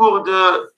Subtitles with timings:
[0.00, 0.72] cours de,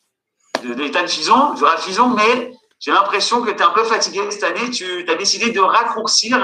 [0.64, 4.42] de, de Chison, de Chison, mais j'ai l'impression que tu es un peu fatigué cette
[4.42, 4.68] année.
[4.70, 6.38] Tu as décidé de raccourcir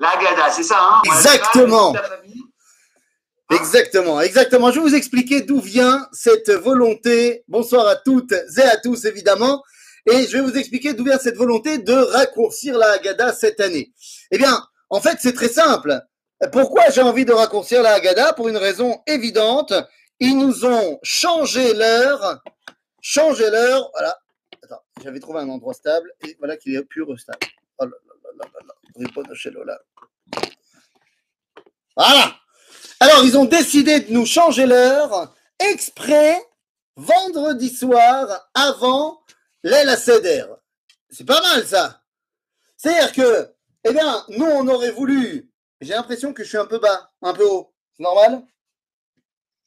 [0.00, 1.02] la Haggadah, c'est ça hein?
[1.04, 1.94] Exactement.
[3.50, 4.70] Exactement, exactement.
[4.70, 7.44] Je vais vous expliquer d'où vient cette volonté.
[7.48, 9.62] Bonsoir à toutes et à tous, évidemment.
[10.06, 13.92] Et je vais vous expliquer d'où vient cette volonté de raccourcir la Haggadah cette année.
[14.30, 16.00] Eh bien, en fait, c'est très simple.
[16.52, 18.32] Pourquoi j'ai envie de raccourcir la Haggadah?
[18.34, 19.74] Pour une raison évidente.
[20.20, 22.42] Ils nous ont changé l'heure.
[23.00, 23.90] Changé l'heure.
[23.92, 24.18] Voilà.
[24.62, 26.12] Attends, j'avais trouvé un endroit stable.
[26.26, 27.46] Et voilà qu'il est pur stable.
[27.78, 27.96] Oh là
[28.36, 29.78] là là là.
[31.96, 32.36] Voilà.
[33.00, 36.40] Alors, ils ont décidé de nous changer l'heure exprès
[36.96, 39.20] vendredi soir avant
[39.62, 39.96] l'El.
[41.10, 42.02] C'est pas mal ça.
[42.76, 43.54] C'est-à-dire que,
[43.84, 45.50] eh bien, nous, on aurait voulu.
[45.80, 47.72] J'ai l'impression que je suis un peu bas, un peu haut.
[47.96, 48.42] C'est normal?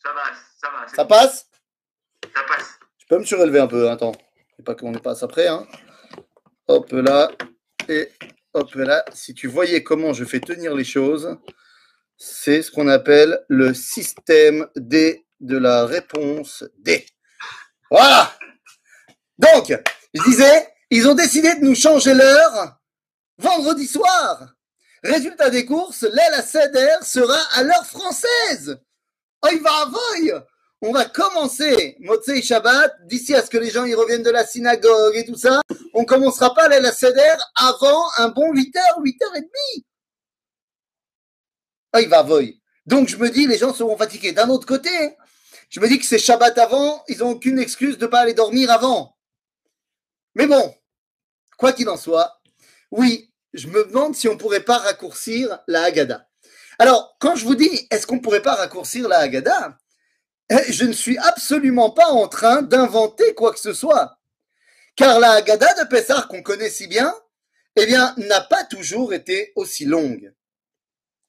[0.03, 0.23] Ça va,
[0.59, 0.87] ça va.
[0.87, 1.47] Ça passe?
[2.23, 2.79] Ça passe.
[2.97, 4.13] Je peux me surélever un peu, hein, attends.
[4.55, 5.67] C'est pas qu'on est pas après, hein.
[6.67, 7.31] Hop là.
[7.87, 8.09] Et
[8.53, 9.03] hop là.
[9.13, 11.37] Si tu voyais comment je fais tenir les choses
[12.23, 17.03] c'est ce qu'on appelle le système D de la réponse D.
[17.89, 18.31] Voilà.
[19.39, 19.73] Donc,
[20.13, 22.79] je disais, ils ont décidé de nous changer l'heure
[23.39, 24.53] vendredi soir.
[25.03, 28.79] Résultat des courses, l'aile Seder sera à l'heure française.
[30.83, 34.45] On va commencer Motsei Shabbat, d'ici à ce que les gens y reviennent de la
[34.45, 35.61] synagogue et tout ça.
[35.93, 39.83] On commencera pas l'aile Seder avant un bon 8h, 8h30.
[41.93, 42.61] Ah, il va voy.
[42.85, 44.31] Donc je me dis, les gens seront fatigués.
[44.31, 44.89] D'un autre côté,
[45.69, 48.33] je me dis que c'est Shabbat avant, ils n'ont aucune excuse de ne pas aller
[48.33, 49.17] dormir avant.
[50.35, 50.73] Mais bon,
[51.57, 52.41] quoi qu'il en soit,
[52.89, 56.25] oui, je me demande si on pourrait pas raccourcir la Haggadah.
[56.81, 59.77] Alors, quand je vous dis, est-ce qu'on ne pourrait pas raccourcir la Haggadah?
[60.49, 64.17] Eh, Je ne suis absolument pas en train d'inventer quoi que ce soit.
[64.95, 67.13] Car la Haggadah de Pessah qu'on connaît si bien,
[67.75, 70.33] eh bien, n'a pas toujours été aussi longue.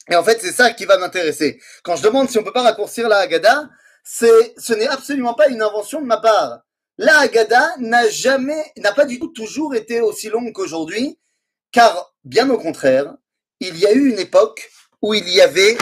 [0.08, 1.60] Et en fait, c'est ça qui va m'intéresser.
[1.82, 3.68] Quand je demande si on peut pas raccourcir la Haggadah,
[4.04, 6.60] c'est, ce n'est absolument pas une invention de ma part.
[6.96, 11.20] La Haggadah n'a jamais, n'a pas du tout toujours été aussi longue qu'aujourd'hui,
[11.72, 13.14] car bien au contraire,
[13.60, 14.70] il y a eu une époque
[15.02, 15.76] où il y avait,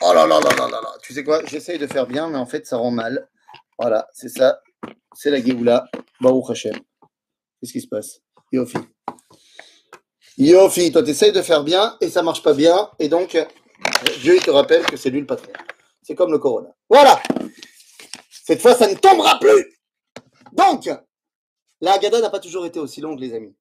[0.00, 2.46] oh là là là là là tu sais quoi, j'essaye de faire bien, mais en
[2.46, 3.28] fait, ça rend mal.
[3.78, 4.60] Voilà, c'est ça,
[5.14, 5.84] c'est la Géoula,
[6.20, 6.74] Baruch Hashem.
[7.60, 8.20] Qu'est-ce qui se passe?
[8.52, 8.78] Yofi.
[10.38, 13.36] Yofi, toi, tu essayes de faire bien et ça marche pas bien, et donc,
[14.20, 15.52] Dieu il te rappelle que c'est lui le patron.
[16.02, 16.74] C'est comme le corona.
[16.88, 17.20] Voilà.
[18.30, 19.78] Cette fois, ça ne tombera plus.
[20.52, 20.88] Donc,
[21.80, 23.54] la Haggadah n'a pas toujours été aussi longue, les amis.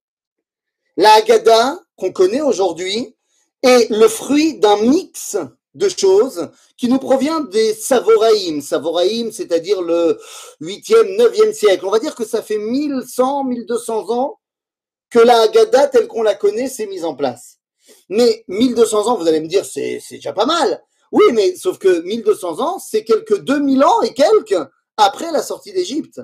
[0.98, 3.16] La Haggadah qu'on connaît aujourd'hui
[3.64, 5.38] est le fruit d'un mix
[5.76, 8.62] de choses qui nous provient des Savoraïm.
[8.62, 10.20] Savoraïm, c'est-à-dire le
[10.62, 11.86] 8e, 9e siècle.
[11.86, 14.40] On va dire que ça fait 1100, 1200 ans
[15.10, 17.58] que la Haggadah, telle qu'on la connaît, s'est mise en place.
[18.10, 20.84] Mais 1200 ans, vous allez me dire, c'est déjà pas mal.
[21.12, 25.74] Oui, mais sauf que 1200 ans, c'est quelques 2000 ans et quelques après la sortie
[25.74, 26.22] d'Égypte.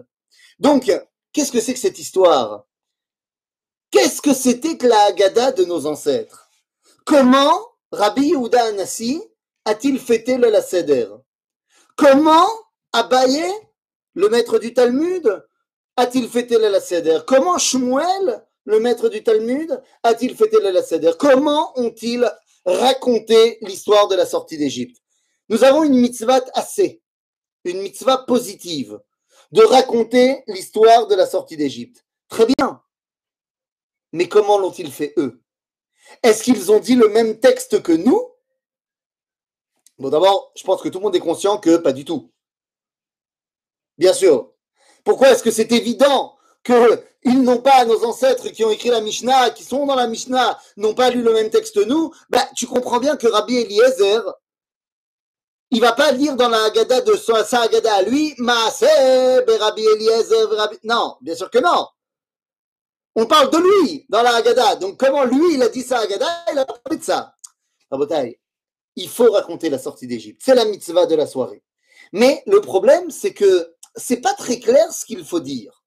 [0.60, 0.92] Donc,
[1.34, 2.66] qu'est-ce que c'est que cette histoire?
[3.90, 6.45] Qu'est-ce que c'était que la Haggadah de nos ancêtres?
[7.06, 9.22] Comment Rabbi Yehuda Anassi
[9.64, 11.08] a-t-il fêté le Seder?
[11.96, 12.50] Comment
[12.94, 13.46] Abaye,
[14.16, 15.44] le maître du Talmud,
[15.98, 17.20] a-t-il fêté le Seder?
[17.28, 21.12] Comment Shmuel, le maître du Talmud, a-t-il fêté le Seder?
[21.20, 22.28] Comment ont-ils
[22.66, 24.98] raconté l'histoire de la sortie d'Égypte?
[25.50, 27.04] Nous avons une mitzvah assez,
[27.66, 29.00] une mitzvah positive,
[29.52, 32.04] de raconter l'histoire de la sortie d'Égypte.
[32.30, 32.82] Très bien.
[34.12, 35.44] Mais comment l'ont-ils fait eux?
[36.24, 38.32] Est-ce qu'ils ont dit le même texte que nous?
[39.98, 42.32] Bon, d'abord, je pense que tout le monde est conscient que pas du tout.
[43.98, 44.52] Bien sûr.
[45.04, 49.52] Pourquoi est-ce que c'est évident qu'ils n'ont pas, nos ancêtres qui ont écrit la Mishnah,
[49.52, 52.66] qui sont dans la Mishnah, n'ont pas lu le même texte que nous, bah, tu
[52.66, 54.22] comprends bien que Rabbi Eliezer,
[55.72, 60.50] il va pas lire dans la Haggadah de sa Haggadah à lui, Maaseh, Rabbi Eliezer,
[60.50, 60.78] Rabbi...
[60.84, 61.88] Non, bien sûr que non.
[63.16, 64.76] On parle de lui dans la Haggadah.
[64.76, 67.36] Donc comment lui, il a dit ça à Haggadah, il a parlé de ça.
[68.96, 70.42] il faut raconter la sortie d'Égypte.
[70.44, 71.64] C'est la mitzvah de la soirée.
[72.12, 75.84] Mais le problème, c'est que c'est pas très clair ce qu'il faut dire.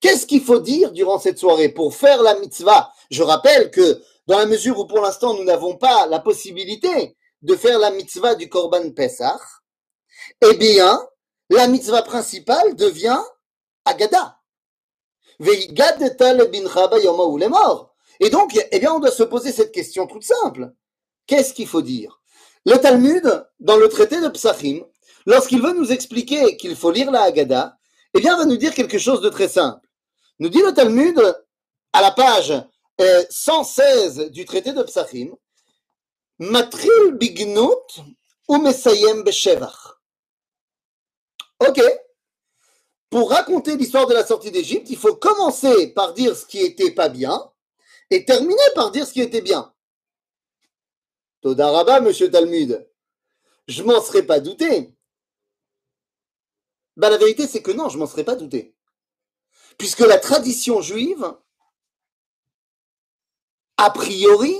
[0.00, 1.68] Qu'est-ce qu'il faut dire durant cette soirée?
[1.68, 5.76] Pour faire la mitzvah Je rappelle que dans la mesure où pour l'instant nous n'avons
[5.76, 9.40] pas la possibilité de faire la mitzvah du Korban Pesach,
[10.42, 11.00] eh bien,
[11.48, 13.20] la mitzvah principale devient
[13.84, 14.39] Agada.
[18.22, 20.72] Et donc, eh bien, on doit se poser cette question toute simple.
[21.26, 22.20] Qu'est-ce qu'il faut dire?
[22.66, 24.84] Le Talmud, dans le traité de Psachim,
[25.24, 27.76] lorsqu'il veut nous expliquer qu'il faut lire la Haggadah,
[28.14, 29.88] eh bien, va nous dire quelque chose de très simple.
[30.40, 31.18] Nous dit le Talmud,
[31.92, 32.52] à la page
[33.30, 35.30] 116 du traité de Psachim,
[36.38, 38.00] Matril bignut
[38.48, 39.98] ou mesayem beshevach.
[41.60, 41.80] Ok.
[43.10, 46.92] Pour raconter l'histoire de la sortie d'Égypte, il faut commencer par dire ce qui était
[46.92, 47.50] pas bien
[48.08, 49.74] et terminer par dire ce qui était bien.
[51.40, 52.88] Todaraba, monsieur Talmud.
[53.66, 54.94] Je m'en serais pas douté.
[56.96, 58.76] Bah, la vérité, c'est que non, je m'en serais pas douté.
[59.76, 61.34] Puisque la tradition juive,
[63.76, 64.56] a priori,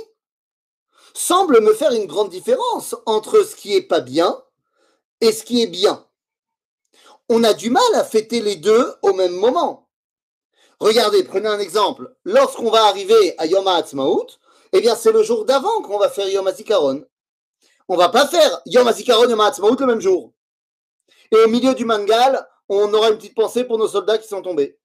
[1.14, 4.42] semble me faire une grande différence entre ce qui est pas bien
[5.20, 6.09] et ce qui est bien.
[7.32, 9.88] On a du mal à fêter les deux au même moment.
[10.80, 12.12] Regardez, prenez un exemple.
[12.24, 14.26] Lorsqu'on va arriver à Yom HaAtzmaut,
[14.72, 17.04] eh bien, c'est le jour d'avant qu'on va faire Yom HaZikaron.
[17.86, 20.32] On va pas faire Yom HaZikaron, Yom HaAtzmaut le même jour.
[21.30, 24.42] Et au milieu du mangal, on aura une petite pensée pour nos soldats qui sont
[24.42, 24.76] tombés.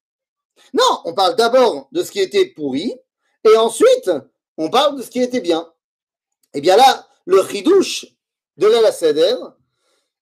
[0.72, 2.94] Non, on parle d'abord de ce qui était pourri,
[3.42, 4.08] et ensuite,
[4.56, 5.68] on parle de ce qui était bien.
[6.54, 8.06] Eh bien là, le chidouche
[8.56, 8.92] de la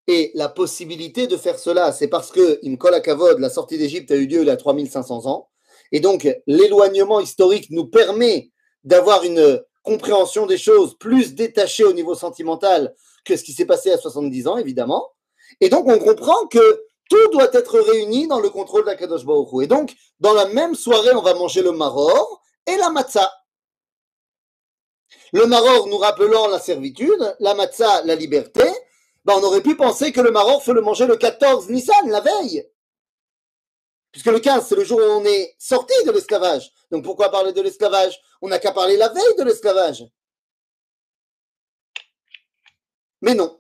[0.06, 4.16] et la possibilité de faire cela, c'est parce que Imkol Kavod, la sortie d'Égypte a
[4.16, 5.48] eu lieu il y a 3500 ans,
[5.92, 8.50] et donc l'éloignement historique nous permet
[8.84, 13.90] d'avoir une compréhension des choses plus détachée au niveau sentimental que ce qui s'est passé
[13.90, 15.10] à 70 ans, évidemment.
[15.60, 19.66] Et donc on comprend que tout doit être réuni dans le contrôle d'Akadosh Baruch Et
[19.66, 23.30] donc, dans la même soirée, on va manger le maror et la matzah.
[25.32, 28.64] Le maror nous rappelant la servitude, la matzah la liberté,
[29.24, 32.20] ben on aurait pu penser que le maror faut le manger le 14 Nissan, la
[32.20, 32.68] veille.
[34.12, 36.72] Puisque le 15, c'est le jour où on est sorti de l'esclavage.
[36.90, 38.20] Donc pourquoi parler de l'esclavage?
[38.42, 40.04] On n'a qu'à parler la veille de l'esclavage.
[43.22, 43.58] Mais non.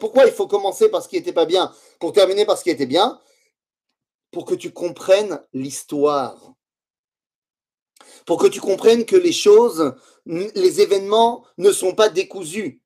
[0.00, 2.70] Pourquoi il faut commencer par ce qui n'était pas bien pour terminer par ce qui
[2.70, 3.20] était bien?
[4.30, 6.54] Pour que tu comprennes l'histoire.
[8.26, 9.94] Pour que tu comprennes que les choses,
[10.26, 12.80] les événements ne sont pas décousus.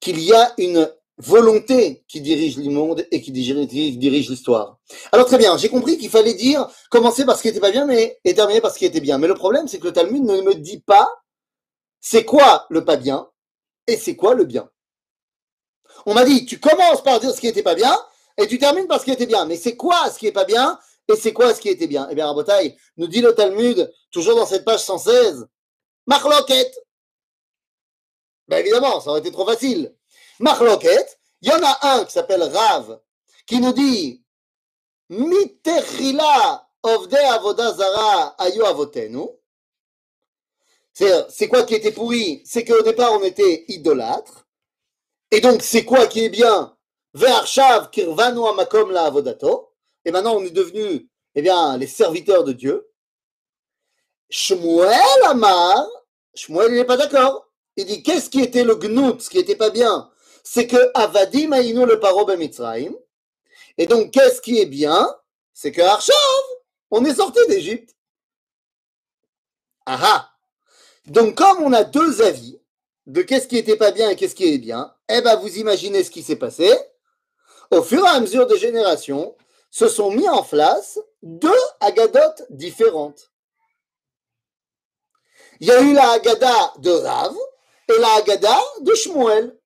[0.00, 4.78] Qu'il y a une volonté qui dirige le monde et qui dirige, l'histoire.
[5.12, 7.84] Alors très bien, j'ai compris qu'il fallait dire commencer par ce qui n'était pas bien
[7.84, 9.18] mais, et terminer par ce qui était bien.
[9.18, 11.08] Mais le problème, c'est que le Talmud ne me dit pas
[12.00, 13.28] c'est quoi le pas bien
[13.86, 14.70] et c'est quoi le bien.
[16.06, 17.94] On m'a dit, tu commences par dire ce qui n'était pas bien
[18.38, 19.44] et tu termines par ce qui était bien.
[19.44, 20.78] Mais c'est quoi ce qui n'est pas bien
[21.10, 22.08] et c'est quoi ce qui était bien?
[22.10, 25.46] Eh bien, Rabotaï, nous dit le Talmud, toujours dans cette page 116,
[26.06, 26.74] Marloquette.
[28.48, 29.94] Ben évidemment, ça aurait été trop facile.
[30.38, 33.00] Marloquette, il y en a un qui s'appelle Rav,
[33.46, 34.24] qui nous dit
[36.82, 39.28] ovde avodazara avotenu.
[40.92, 42.42] C'est quoi qui était pourri?
[42.44, 44.46] C'est qu'au départ, on était idolâtre.
[45.30, 46.76] Et donc, c'est quoi qui est bien?
[47.14, 48.40] Ve'arshav kirvanu
[48.92, 49.69] la avodato.
[50.04, 52.88] Et maintenant, on est devenu eh bien, les serviteurs de Dieu.
[54.30, 55.86] Shmuel Amar,
[56.34, 57.48] Shmuel, n'est pas d'accord.
[57.76, 60.10] Il dit, qu'est-ce qui était le gnout, ce qui n'était pas bien?
[60.42, 62.94] C'est que Avadim aïnou le paro Mitzrayim.
[63.78, 65.14] Et donc, qu'est-ce qui est bien?
[65.54, 66.14] C'est que Arshav,
[66.90, 67.94] on est sorti d'Égypte.
[69.86, 70.30] Aha
[71.06, 72.60] donc, comme on a deux avis
[73.06, 76.04] de qu'est-ce qui était pas bien et qu'est-ce qui est bien, eh ben, vous imaginez
[76.04, 76.72] ce qui s'est passé.
[77.70, 79.34] Au fur et à mesure des générations,
[79.70, 81.50] se sont mis en place deux
[81.80, 83.30] agadotes différentes.
[85.60, 87.34] Il y a eu la Agada de Rav
[87.88, 89.58] et la Agada de Shmuel,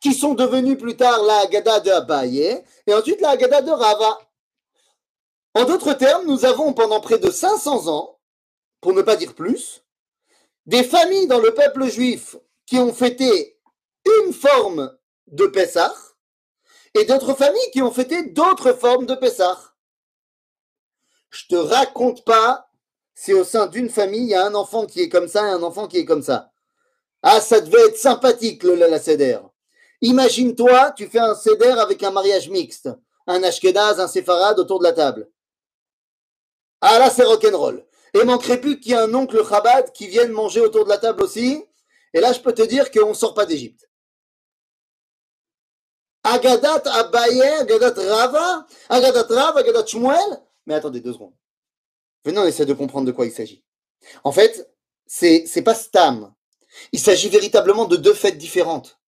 [0.00, 4.18] qui sont devenus plus tard la Agada de Abaye et ensuite la Agada de Rava.
[5.54, 8.18] En d'autres termes, nous avons pendant près de 500 ans,
[8.80, 9.84] pour ne pas dire plus,
[10.66, 13.58] des familles dans le peuple juif qui ont fêté
[14.22, 14.96] une forme
[15.28, 15.94] de Pessah
[16.94, 19.58] et d'autres familles qui ont fêté d'autres formes de Pessah.
[21.30, 22.68] Je te raconte pas
[23.14, 25.50] si au sein d'une famille, il y a un enfant qui est comme ça et
[25.50, 26.52] un enfant qui est comme ça.
[27.22, 29.38] Ah, ça devait être sympathique, le la Seder.
[30.00, 32.90] Imagine-toi, tu fais un Seder avec un mariage mixte,
[33.26, 35.30] un Ashkenaz, un Séfarade autour de la table.
[36.80, 37.84] Ah là, c'est rock'n'roll.
[38.12, 40.98] Et manquerait plus qu'il y ait un oncle Chabad qui vienne manger autour de la
[40.98, 41.64] table aussi.
[42.12, 43.88] Et là, je peux te dire qu'on ne sort pas d'Égypte.
[46.24, 50.42] Agadat Abaye, Agadat Rava, Agadat Rava, Agadat Shmuel.
[50.66, 51.34] Mais attendez deux secondes.
[52.24, 53.62] Venez, on essaie de comprendre de quoi il s'agit.
[54.24, 54.70] En fait,
[55.06, 56.32] c'est, c'est pas Stam.
[56.92, 58.98] Il s'agit véritablement de deux fêtes différentes.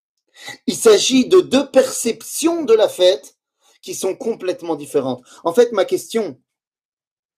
[0.66, 3.36] Il s'agit de deux perceptions de la fête
[3.80, 5.24] qui sont complètement différentes.
[5.44, 6.38] En fait, ma question,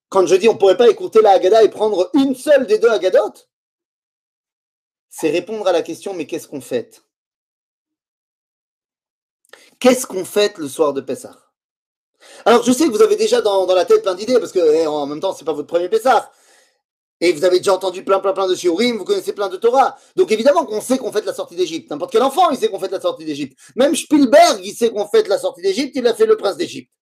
[0.08, 2.78] quand je dis on ne pourrait pas écouter la Haggadah et prendre une seule des
[2.78, 3.34] deux Haggadot,
[5.08, 7.02] c'est répondre à la question mais qu'est-ce qu'on fait
[9.80, 11.36] Qu'est-ce qu'on fête le soir de Pessah?
[12.44, 14.86] Alors, je sais que vous avez déjà dans, la tête plein d'idées, parce que eh,
[14.86, 16.30] en même temps, c'est pas votre premier Pessah.
[17.20, 19.96] Et vous avez déjà entendu plein, plein, plein de shiurim, vous connaissez plein de Torah.
[20.14, 21.90] Donc évidemment qu'on sait qu'on fait la sortie d'Égypte.
[21.90, 23.58] N'importe quel enfant, il sait qu'on fait la sortie d'Égypte.
[23.74, 26.92] Même Spielberg, il sait qu'on fait la sortie d'Égypte, il a fait le prince d'Égypte.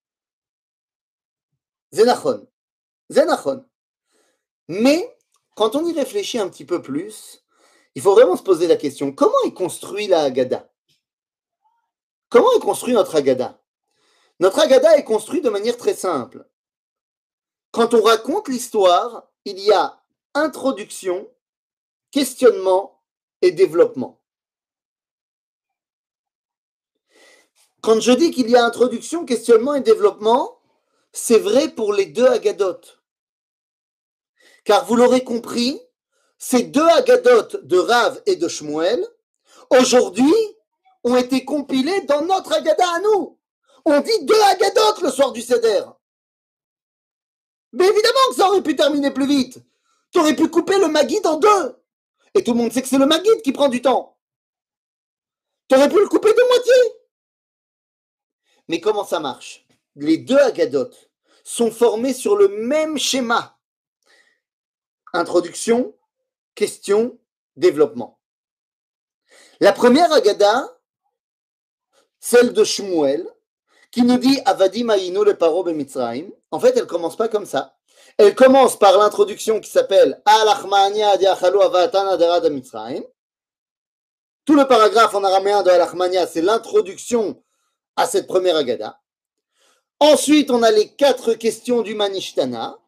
[1.92, 2.46] Zénachon.
[3.10, 3.64] Zénachon.
[4.68, 5.14] Mais
[5.54, 7.44] quand on y réfléchit un petit peu plus,
[7.94, 10.66] il faut vraiment se poser la question, comment est construit la Haggadah?
[12.28, 13.60] Comment est construit notre Haggadah?
[14.40, 16.46] Notre Haggadah est construit de manière très simple.
[17.70, 20.02] Quand on raconte l'histoire, il y a
[20.34, 21.30] introduction,
[22.10, 23.02] questionnement
[23.42, 24.20] et développement.
[27.80, 30.58] Quand je dis qu'il y a introduction, questionnement et développement,
[31.12, 33.00] c'est vrai pour les deux agadotes.
[34.64, 35.80] Car vous l'aurez compris,
[36.38, 39.06] ces deux agadotes de Rav et de Shmuel,
[39.70, 40.34] aujourd'hui,
[41.04, 43.38] ont été compilés dans notre agada à nous.
[43.84, 45.84] On dit deux agadotes le soir du Seder.
[47.72, 49.58] Mais évidemment que ça aurait pu terminer plus vite.
[50.10, 51.82] Tu aurais pu couper le Maguide en deux.
[52.34, 54.18] Et tout le monde sait que c'est le Maguide qui prend du temps.
[55.68, 56.74] Tu aurais pu le couper de moitié.
[58.68, 59.66] Mais comment ça marche?
[59.94, 61.10] Les deux agadotes
[61.44, 63.58] sont formés sur le même schéma.
[65.12, 65.94] Introduction,
[66.54, 67.18] question,
[67.56, 68.18] développement.
[69.60, 70.75] La première agada,
[72.20, 73.26] celle de Shmuel,
[73.90, 76.30] qui nous dit Avadim Aïno le paro Mitzrayim.
[76.50, 77.74] En fait, elle commence pas comme ça.
[78.18, 83.02] Elle commence par l'introduction qui s'appelle Al-Achmania avatana derad Mitzrayim.
[84.44, 87.42] Tout le paragraphe en araméen de Al-Achmania, c'est l'introduction
[87.96, 89.00] à cette première Agada.
[89.98, 92.78] Ensuite, on a les quatre questions du Manishtana.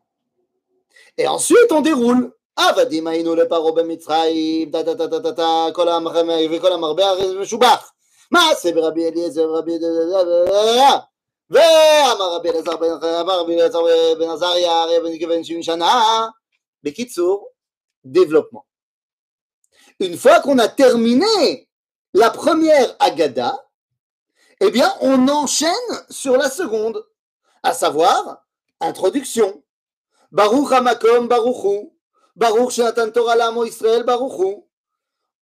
[1.17, 2.33] Et ensuite, on déroule.
[2.57, 3.73] Avadim Aïno le paro
[8.32, 9.04] ta ta ta ta ta ta, kol amarbe meshubach.
[9.04, 9.72] מעשה ברבי אליעזר ורבי
[11.50, 12.72] ואמר רבי אלעזר
[13.22, 13.80] אמר רבי אלעזר
[14.20, 16.28] בן עזריה הרי בן שבעים שנה
[16.84, 17.48] בקיצור,
[18.06, 18.66] développement.
[20.00, 21.70] Une fois qu'on a terminé
[22.14, 23.54] la première agada,
[24.60, 25.72] eh bien, on enchaîne
[26.10, 27.06] sur la seconde,
[27.62, 28.44] à savoir
[28.82, 29.64] introduction.
[30.32, 31.92] Baruch Hamakom Baruchu,
[32.36, 34.66] Baruch Shenatan Torah Lamo Israël Baruchu.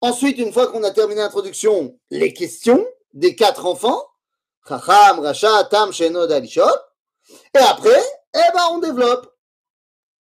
[0.02, 4.04] Ensuite, une fois qu'on a terminé l'introduction, les questions des quatre enfants.
[4.68, 6.64] Chacham, Racha, Tam, Shenod, Alishot.
[7.54, 8.02] Et après,
[8.34, 9.28] eh ben, on développe.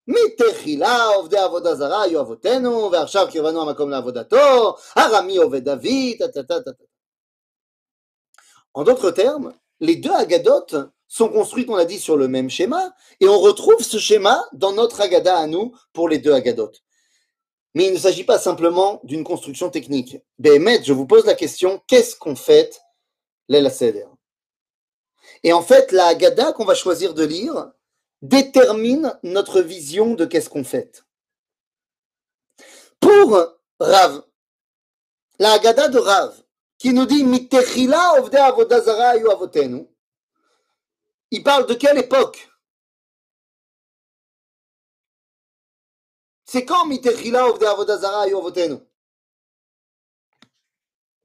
[0.07, 6.21] מתחילה עובדי עבודה זרה היו אבותינו, ועכשיו קרבנו המקום לעבודתו, הרמי עובד דוד,
[8.73, 10.75] En d'autres termes, les deux agadotes
[11.07, 14.71] sont construites, on l'a dit, sur le même schéma, et on retrouve ce schéma dans
[14.71, 16.81] notre agada à nous pour les deux agadotes.
[17.76, 20.16] Mais il ne s'agit pas simplement d'une construction technique.
[20.38, 22.80] Béhémet, je vous pose la question, qu'est-ce qu'on fait
[23.48, 24.06] l'El Seder
[25.42, 27.70] Et en fait, la Haggadah qu'on va choisir de lire
[28.22, 31.04] détermine notre vision de qu'est-ce qu'on fait.
[32.98, 33.38] Pour
[33.78, 34.22] Rav,
[35.38, 36.42] la Haggadah de Rav,
[36.78, 37.26] qui nous dit
[41.30, 42.48] il parle de quelle époque?
[46.46, 48.78] C'est quand Mitechila Ovde Avodazara Yovotenu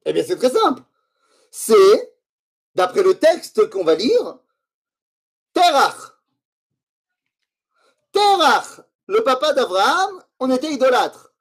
[0.04, 0.82] Eh bien, c'est très simple.
[1.52, 2.16] C'est,
[2.74, 4.40] d'après le texte qu'on va lire,
[5.54, 5.96] Terach.
[8.12, 11.34] Terach, le papa d'Abraham, on était idolâtre.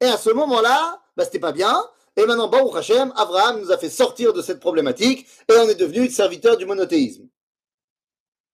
[0.00, 1.88] Et à ce moment-là, bah, c'était pas bien.
[2.16, 5.74] Et maintenant, Baruch Hashem, Abraham nous a fait sortir de cette problématique et on est
[5.76, 7.28] devenu serviteur du monothéisme.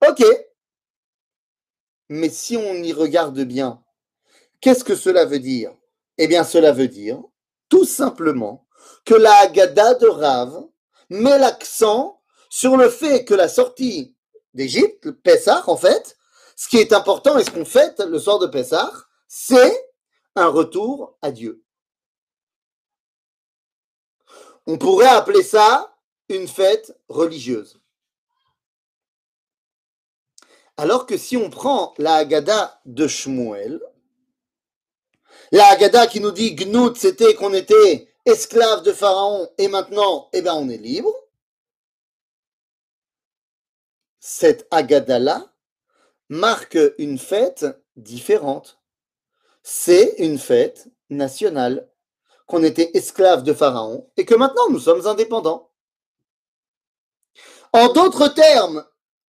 [0.07, 0.23] Ok.
[2.11, 3.83] Mais si on y regarde bien,
[4.61, 5.75] Qu'est-ce que cela veut dire?
[6.19, 7.23] Eh bien, cela veut dire
[7.71, 8.67] tout simplement
[9.05, 10.67] que la Haggadah de Rav
[11.09, 14.17] met l'accent sur le fait que la sortie
[14.53, 16.19] d'Égypte, le Pessah, en fait,
[16.57, 18.93] ce qui est important et ce qu'on fête le soir de Pessah,
[19.29, 19.91] c'est
[20.37, 21.65] un retour à Dieu.
[24.67, 25.97] On pourrait appeler ça
[26.29, 27.81] une fête religieuse.
[30.77, 33.81] Alors que si on prend la Haggadah de Shmuel,
[35.53, 40.43] la Haggadah qui nous dit Gnout, c'était qu'on était esclave de Pharaon et maintenant, eh
[40.43, 41.13] ben, on est libre.
[44.21, 45.53] Cette Haggadah-là
[46.29, 47.67] marque une fête
[47.97, 48.79] différente.
[49.63, 51.89] C'est une fête nationale,
[52.47, 55.71] qu'on était esclave de Pharaon et que maintenant nous sommes indépendants.
[57.73, 58.85] En d'autres termes,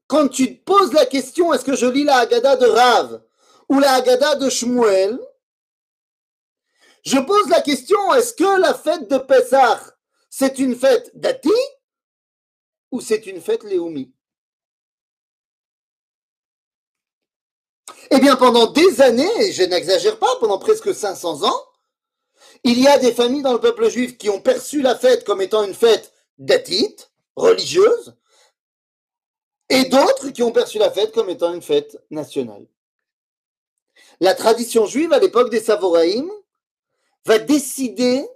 [0.08, 3.22] quand tu te poses la question est-ce que je lis la Haggadah de Rav
[3.70, 5.20] ou la Haggadah de Shmuel,
[7.04, 9.82] je pose la question, est-ce que la fête de Pessah,
[10.30, 11.50] c'est une fête d'Ati
[12.92, 14.14] ou c'est une fête Léoumi?
[18.10, 21.66] Eh bien, pendant des années, et je n'exagère pas, pendant presque 500 ans,
[22.64, 25.42] il y a des familles dans le peuple juif qui ont perçu la fête comme
[25.42, 28.16] étant une fête datite, religieuse,
[29.70, 32.68] et d'autres qui ont perçu la fête comme étant une fête nationale.
[34.20, 36.30] La tradition juive à l'époque des Savoraïm
[37.26, 38.28] va décider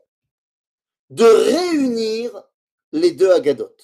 [1.10, 2.44] de réunir
[2.92, 3.76] les deux Agadot.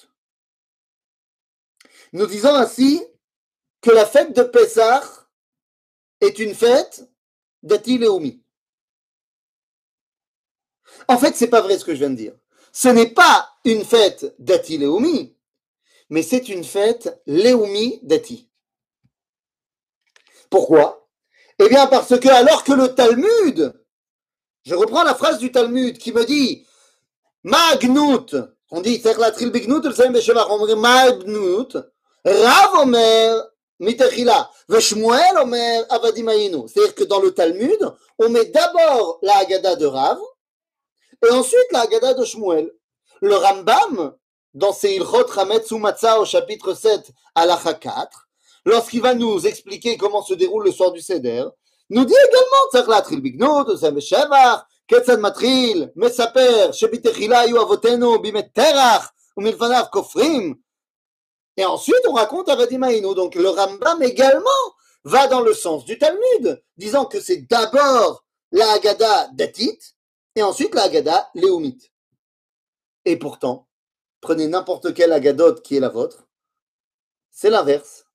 [2.12, 3.02] Nous disons ainsi
[3.80, 5.02] que la fête de Pessah
[6.20, 7.08] est une fête
[7.62, 8.42] d'Ati Léoumi.
[11.08, 12.34] En fait, c'est pas vrai ce que je viens de dire.
[12.72, 15.36] Ce n'est pas une fête d'Ati Léoumi,
[16.10, 18.50] mais c'est une fête Léoumi d'Ati.
[20.50, 21.08] Pourquoi?
[21.58, 23.81] Eh bien, parce que alors que le Talmud,
[24.64, 26.66] je reprends la phrase du Talmud qui me dit
[27.44, 28.36] Magnut,
[28.70, 29.00] on dit.
[29.00, 29.34] C'est-à-dire
[36.94, 40.18] que dans le Talmud, on met d'abord la Haggadah de Rav
[41.26, 42.72] et ensuite la Haggadah de Shmuel.
[43.20, 44.14] Le Rambam,
[44.54, 45.26] dans ses Ilchot
[45.78, 48.28] Matzah au chapitre 7, à la 4,
[48.64, 51.44] lorsqu'il va nous expliquer comment se déroule le soir du Seder,
[51.91, 58.41] nous dit également צריך להתחיל בגנות, עושים בשבח, כיצד מתחיל, מספר שבתחילה היו אבותינו בימי
[58.53, 60.67] תרח ומלפניו כופרים.
[61.57, 63.15] Et ensuite, on raconte Avadimaïno.
[63.15, 64.63] Donc, le Rambam également
[65.03, 69.79] va dans le sens du Talmud, disant que c'est d'abord la Haggadah datit
[70.35, 71.91] et ensuite la Haggadah léomite.
[73.05, 73.67] Et pourtant,
[74.21, 76.27] prenez n'importe quelle Haggadah qui est la vôtre,
[77.31, 78.05] c'est l'inverse.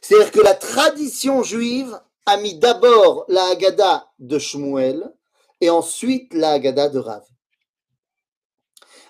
[0.00, 5.13] C'est-à-dire que la tradition juive a mis d'abord la Haggadah de Shmuel
[5.61, 7.23] et ensuite la Haggadah de Rav.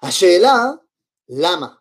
[0.01, 0.81] Hachéla,
[1.27, 1.79] lama.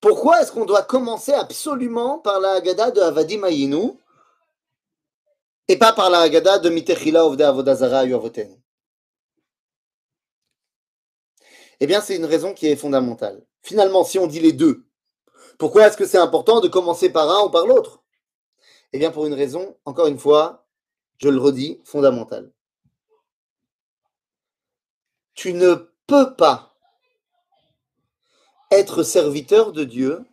[0.00, 3.92] Pourquoi est-ce qu'on doit commencer absolument par la Haggadah de Avadim Ayinu
[5.68, 8.60] et pas par la Haggadah de Mitechila Ovde Avodazara Yuavoten
[11.80, 13.44] Eh bien, c'est une raison qui est fondamentale.
[13.62, 14.86] Finalement, si on dit les deux,
[15.58, 17.99] pourquoi est-ce que c'est important de commencer par un ou par l'autre?
[18.92, 20.66] Eh bien, pour une raison, encore une fois,
[21.18, 22.50] je le redis, fondamentale.
[25.34, 25.74] Tu ne
[26.06, 26.74] peux pas
[28.70, 30.24] être serviteur de Dieu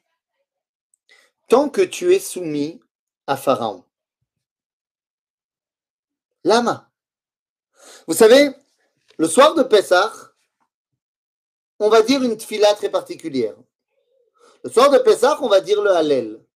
[1.47, 2.81] tant que tu es soumis
[3.25, 3.83] à Pharaon.
[6.43, 6.89] Lama.
[8.07, 8.51] Vous savez,
[9.17, 10.13] le soir de Pessah,
[11.79, 13.55] on va dire une tfila très particulière.
[14.63, 16.46] Le soir de Pessah, on va dire le Hallel.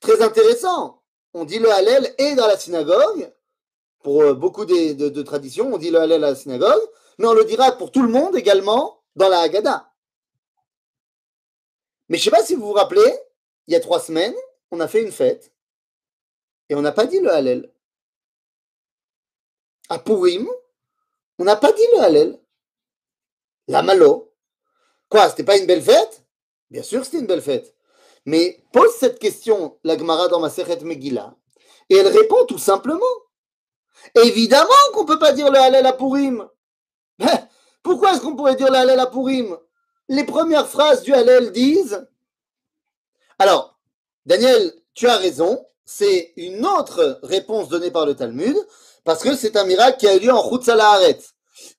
[0.00, 1.02] Très intéressant.
[1.34, 3.32] On dit le Hallel et dans la synagogue.
[4.02, 6.80] Pour euh, beaucoup de, traditions, on dit le Hallel à la synagogue.
[7.18, 9.92] Mais on le dira pour tout le monde également dans la Haggadah.
[12.08, 13.12] Mais je ne sais pas si vous vous rappelez,
[13.66, 14.34] il y a trois semaines,
[14.70, 15.52] on a fait une fête
[16.68, 17.72] et on n'a pas dit le Hallel.
[19.88, 20.48] À Purim,
[21.38, 22.40] on n'a pas dit le Hallel.
[23.68, 24.34] La Malo.
[25.08, 26.24] Quoi, c'était pas une belle fête?
[26.70, 27.74] Bien sûr que c'était une belle fête.
[28.28, 31.34] Mais pose cette question, la Gemara dans ma Sechet Megillah,
[31.88, 33.00] et elle répond tout simplement.
[34.22, 36.46] Évidemment qu'on ne peut pas dire le Hallel à Purim.
[37.82, 39.56] Pourquoi est-ce qu'on pourrait dire le Hallel à Purim?
[40.10, 42.06] Les premières phrases du Hallel disent.
[43.38, 43.80] Alors,
[44.26, 48.58] Daniel, tu as raison, c'est une autre réponse donnée par le Talmud,
[49.04, 51.20] parce que c'est un miracle qui a eu lieu en Haaret.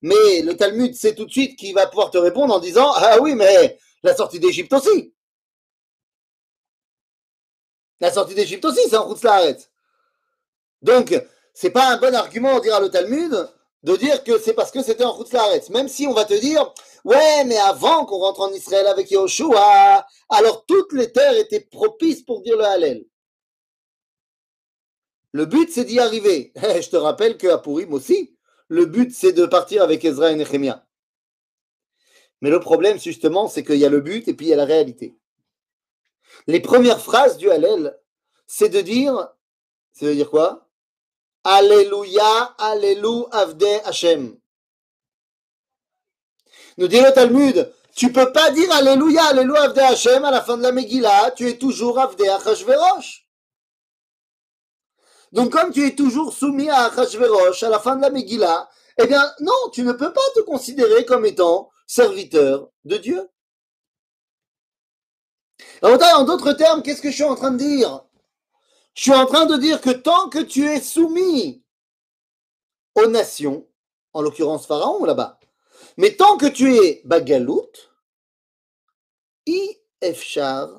[0.01, 3.19] Mais le Talmud sait tout de suite qu'il va pouvoir te répondre en disant Ah
[3.21, 5.13] oui, mais la sortie d'Égypte aussi.
[7.99, 9.57] La sortie d'Égypte aussi, c'est en Haaret.
[10.81, 11.21] Donc,
[11.53, 13.49] c'est pas un bon argument, dira le Talmud,
[13.83, 15.63] de dire que c'est parce que c'était en Haaret.
[15.69, 16.73] Même si on va te dire
[17.05, 22.23] Ouais, mais avant qu'on rentre en Israël avec Yahushua, alors toutes les terres étaient propices
[22.23, 23.05] pour dire le Hallel.
[25.31, 26.51] Le but, c'est d'y arriver.
[26.55, 28.35] Je te rappelle qu'à Purim aussi,
[28.67, 30.85] le but, c'est de partir avec Ezra et Nehemiah.
[32.41, 34.57] Mais le problème, justement, c'est qu'il y a le but et puis il y a
[34.57, 35.18] la réalité.
[36.47, 37.97] Les premières phrases du Hallel,
[38.47, 39.29] c'est de dire,
[39.93, 40.67] c'est de dire quoi?
[41.43, 44.37] Alléluia, Alléluia, Avde Hashem.
[46.77, 50.57] Nous dit le Talmud, tu peux pas dire Alléluia, Alléluia, Avde Hashem à la fin
[50.57, 53.27] de la Megillah, tu es toujours Avde Achashverosh.
[55.31, 59.07] Donc, comme tu es toujours soumis à Achashverosh à la fin de la Megillah, eh
[59.07, 63.29] bien, non, tu ne peux pas te considérer comme étant serviteur de Dieu.
[65.81, 68.05] En d'autres termes, qu'est-ce que je suis en train de dire?
[68.95, 71.63] Je suis en train de dire que tant que tu es soumis
[72.95, 73.67] aux nations,
[74.13, 75.39] en l'occurrence Pharaon là-bas,
[75.97, 77.71] Mais tant que tu es bagalout,
[79.45, 80.69] i efchar,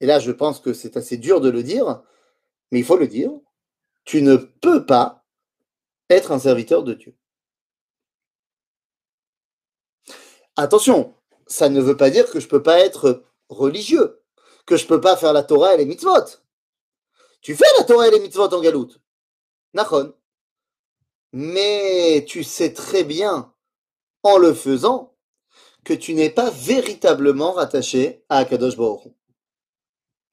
[0.00, 2.02] et là je pense que c'est assez dur de le dire,
[2.70, 3.32] mais il faut le dire,
[4.04, 5.24] tu ne peux pas
[6.08, 7.16] être un serviteur de Dieu.
[10.56, 11.15] Attention,
[11.46, 14.20] ça ne veut pas dire que je ne peux pas être religieux,
[14.66, 16.40] que je ne peux pas faire la Torah et les mitzvot.
[17.40, 19.00] Tu fais la Torah et les mitzvot en galoute.
[19.74, 20.14] Nachon.
[21.32, 23.52] Mais tu sais très bien,
[24.22, 25.14] en le faisant,
[25.84, 29.12] que tu n'es pas véritablement rattaché à Akadosh Baruch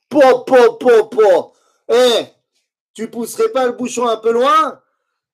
[0.09, 1.53] Po, po, po, po.
[1.89, 2.25] Eh,
[2.93, 4.81] tu pousserais pas le bouchon un peu loin?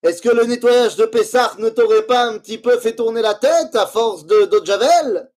[0.03, 3.33] Est-ce que le nettoyage de Pessah ne t'aurait pas un petit peu fait tourner la
[3.33, 5.29] tête à force de de Javel?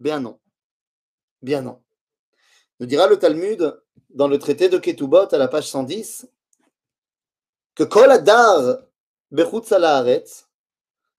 [0.00, 0.38] Bien non.
[1.42, 1.82] Bien non.
[2.80, 3.80] Nous dira le Talmud
[4.10, 6.26] dans le traité de Ketubot à la page 110
[7.74, 8.78] que Kol Adar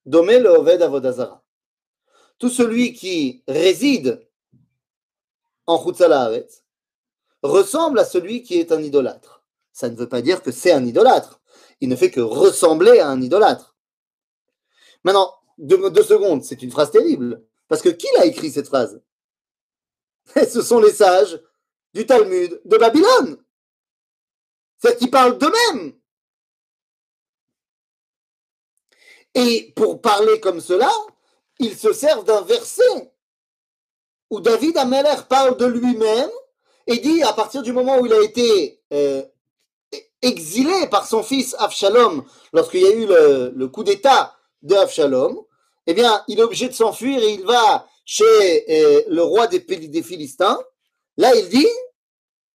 [0.06, 1.44] Domé le Oved Avodazara.
[2.38, 4.26] Tout celui qui réside
[5.68, 6.02] en Chutz
[7.44, 9.44] ressemble à celui qui est un idolâtre.
[9.72, 11.42] Ça ne veut pas dire que c'est un idolâtre.
[11.82, 13.76] Il ne fait que ressembler à un idolâtre.
[15.04, 17.46] Maintenant, deux secondes, c'est une phrase terrible.
[17.70, 19.02] Parce que qui l'a écrit cette phrase?
[20.36, 21.40] Ce sont les sages
[21.94, 23.42] du Talmud de Babylone.
[24.80, 25.94] C'est qui parlent d'eux-mêmes.
[29.36, 30.92] Et pour parler comme cela,
[31.60, 33.14] ils se servent d'un verset
[34.30, 36.30] où David Ameller parle de lui-même
[36.88, 39.24] et dit à partir du moment où il a été euh,
[40.22, 45.44] exilé par son fils Avshalom, lorsqu'il y a eu le, coup d'État de Avshalom,
[45.92, 49.60] eh bien, il est obligé de s'enfuir et il va chez euh, le roi des,
[49.60, 50.60] des Philistins.
[51.18, 51.68] Là, il dit,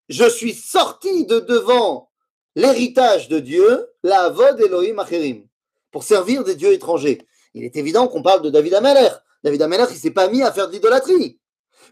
[0.09, 2.13] je suis sorti de devant
[2.55, 5.49] l'héritage de Dieu, la Avod Elohim Acherim,
[5.91, 7.27] pour servir des dieux étrangers.
[7.55, 9.11] Il est évident qu'on parle de David Ameller.
[9.43, 11.41] David Ameller, il s'est pas mis à faire de l'idolâtrie.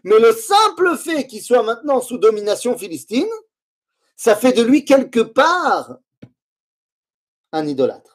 [0.05, 3.29] Mais le simple fait qu'il soit maintenant sous domination philistine,
[4.15, 5.97] ça fait de lui quelque part
[7.51, 8.12] un idolâtre.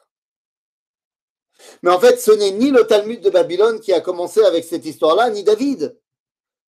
[1.83, 4.85] Mais en fait, ce n'est ni le Talmud de Babylone qui a commencé avec cette
[4.85, 5.99] histoire-là, ni David.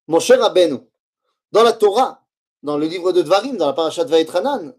[0.08, 0.78] Mon cher Abenu,
[1.52, 2.26] dans la Torah,
[2.62, 4.74] dans le livre de Dvarim, dans la parasha de Vaetranan,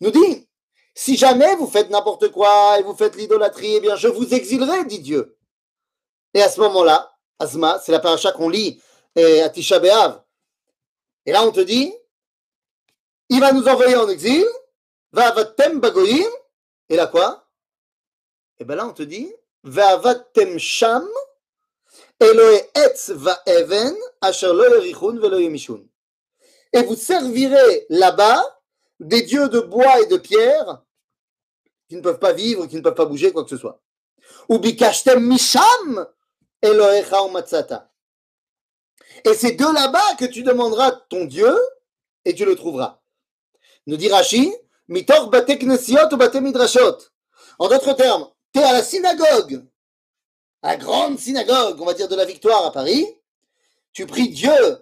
[0.00, 0.48] nous dit
[0.94, 4.84] si jamais vous faites n'importe quoi et vous faites l'idolâtrie, eh bien je vous exilerai,
[4.84, 5.38] dit Dieu.
[6.34, 8.80] Et à ce moment-là, Asma, c'est la paracha qu'on lit
[9.16, 10.22] à Tisha B'Av.
[11.26, 11.94] Et là, on te dit,
[13.28, 14.46] il va nous envoyer en exil,
[15.12, 16.28] va avatem bagoyim,
[16.88, 17.48] et là quoi?
[18.58, 19.32] Et bien là, on te dit,
[26.74, 28.60] Et vous servirez là-bas
[28.98, 30.82] des dieux de bois et de pierre
[31.88, 33.80] qui ne peuvent pas vivre, qui ne peuvent pas bouger, quoi que ce soit.
[34.48, 36.06] Ou bikashtem misham.
[36.62, 36.72] Et
[39.34, 41.56] c'est de là-bas que tu demanderas ton Dieu
[42.24, 43.00] et tu le trouveras.
[43.86, 44.52] Nous dit Rashi,
[44.88, 46.98] ou bate midrashot.
[47.58, 49.64] En d'autres termes, tu es à la synagogue,
[50.62, 53.06] à la grande synagogue, on va dire de la victoire à Paris,
[53.92, 54.80] tu pries Dieu,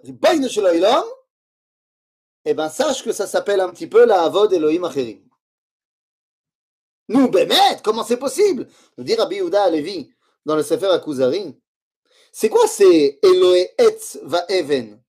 [2.45, 5.27] eh ben sache que ça s'appelle un petit peu la Avod Elohim Acherim.
[7.07, 8.67] Nous, Bémet, comment c'est possible?
[8.97, 10.13] Nous dit Rabbi Yehuda Alevi
[10.45, 11.59] dans le Sefer Akuzari,
[12.31, 15.01] c'est quoi c'est Eloé Etz va Even?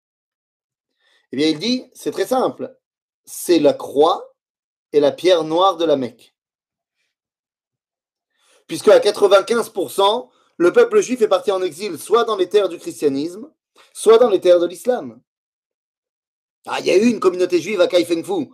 [1.31, 2.77] Eh bien, il dit, c'est très simple.
[3.25, 4.35] C'est la croix
[4.93, 6.32] et la pierre noire de la Mecque.
[8.67, 12.79] Puisque à 95%, le peuple juif est parti en exil soit dans les terres du
[12.79, 13.51] christianisme,
[13.93, 15.21] soit dans les terres de l'islam.
[16.67, 18.49] Ah, il y a eu une communauté juive à Kaifengfu,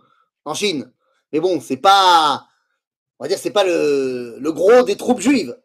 [0.45, 0.91] en Chine.
[1.31, 2.43] Mais bon, c'est pas,
[3.19, 5.55] on va dire, c'est pas le, le gros des troupes juives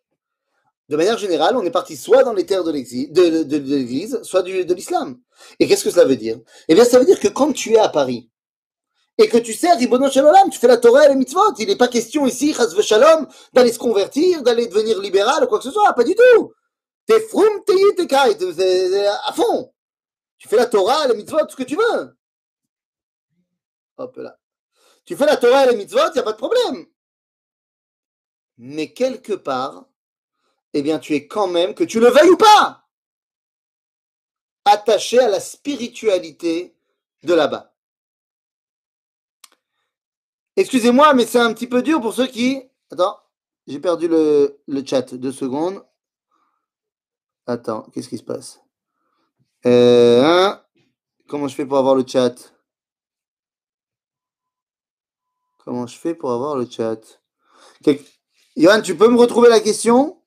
[0.88, 5.18] de manière générale, on est parti soit dans les terres de l'Église, soit de l'islam.
[5.59, 6.38] Et qu'est-ce que cela veut dire?
[6.68, 8.28] Eh bien, ça veut dire que quand tu es à Paris,
[9.16, 11.77] et que tu sais, Ribono Shalom, tu fais la Torah et les mitzvot, il n'est
[11.77, 15.70] pas question ici, Chazve Shalom, d'aller se convertir, d'aller devenir libéral ou quoi que ce
[15.70, 16.53] soit, pas du tout.
[17.07, 19.72] T'es froum, t'es t'es à fond.
[20.38, 22.16] Tu fais la Torah, les mitzvot, tout ce que tu veux.
[23.98, 24.37] Hop là.
[25.05, 26.87] Tu fais la Torah et les mitzvot, il n'y a pas de problème.
[28.57, 29.87] Mais quelque part,
[30.72, 32.85] eh bien, tu es quand même, que tu le veuilles ou pas,
[34.64, 36.74] attaché à la spiritualité
[37.22, 37.73] de là-bas.
[40.56, 42.62] Excusez-moi, mais c'est un petit peu dur pour ceux qui.
[42.90, 43.18] Attends,
[43.66, 45.14] j'ai perdu le, chat.
[45.14, 45.84] Deux secondes.
[47.46, 48.60] Attends, qu'est-ce qui se passe?
[49.66, 50.64] Euh, hein?
[51.28, 52.34] Comment je fais pour avoir le chat?
[55.58, 57.00] Comment je fais pour avoir le chat?
[58.56, 60.22] Yoann, tu peux me retrouver la question?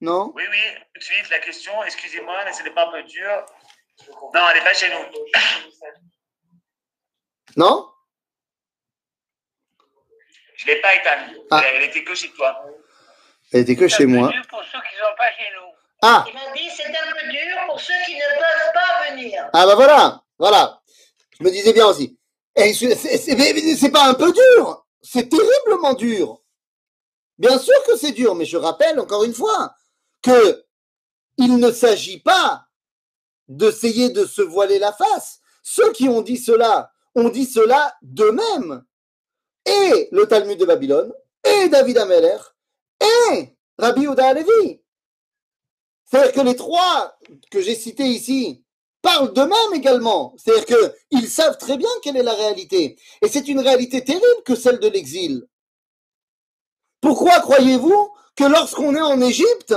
[0.00, 0.32] Non?
[0.34, 0.58] Oui, oui,
[0.94, 3.46] tout de suite, la question, excusez-moi, n'est pas un peu dur.
[4.34, 5.40] Non, elle n'est pas chez nous.
[7.56, 7.89] Non?
[10.60, 11.40] Je ne l'ai pas établie.
[11.50, 11.62] Ah.
[11.74, 12.62] Elle était que chez toi.
[13.52, 14.30] Elle était que chez moi.
[14.50, 15.72] Pour ceux qui ne sont pas chez nous.
[16.02, 19.48] Ah Il m'a dit c'est un peu dur pour ceux qui ne peuvent pas venir.
[19.52, 20.80] Ah bah voilà, voilà.
[21.38, 22.18] Je me disais bien aussi.
[22.56, 26.42] Et c'est- c'est c'est- mais c'est pas un peu dur, c'est terriblement dur.
[27.38, 29.74] Bien sûr que c'est dur, mais je rappelle encore une fois
[30.22, 30.62] que
[31.38, 32.66] il ne s'agit pas
[33.48, 35.38] d'essayer de se voiler la face.
[35.62, 38.84] Ceux qui ont dit cela ont dit cela d'eux-mêmes.
[39.70, 41.12] Et le Talmud de Babylone,
[41.44, 42.38] et David Ameller,
[43.00, 44.80] et Rabbi Yehuda Halevi.
[46.04, 47.16] C'est-à-dire que les trois
[47.50, 48.64] que j'ai cités ici
[49.00, 50.34] parlent d'eux-mêmes également.
[50.36, 50.66] C'est-à-dire
[51.08, 52.98] qu'ils savent très bien quelle est la réalité.
[53.22, 55.46] Et c'est une réalité terrible que celle de l'exil.
[57.00, 59.74] Pourquoi croyez-vous que lorsqu'on est en Égypte,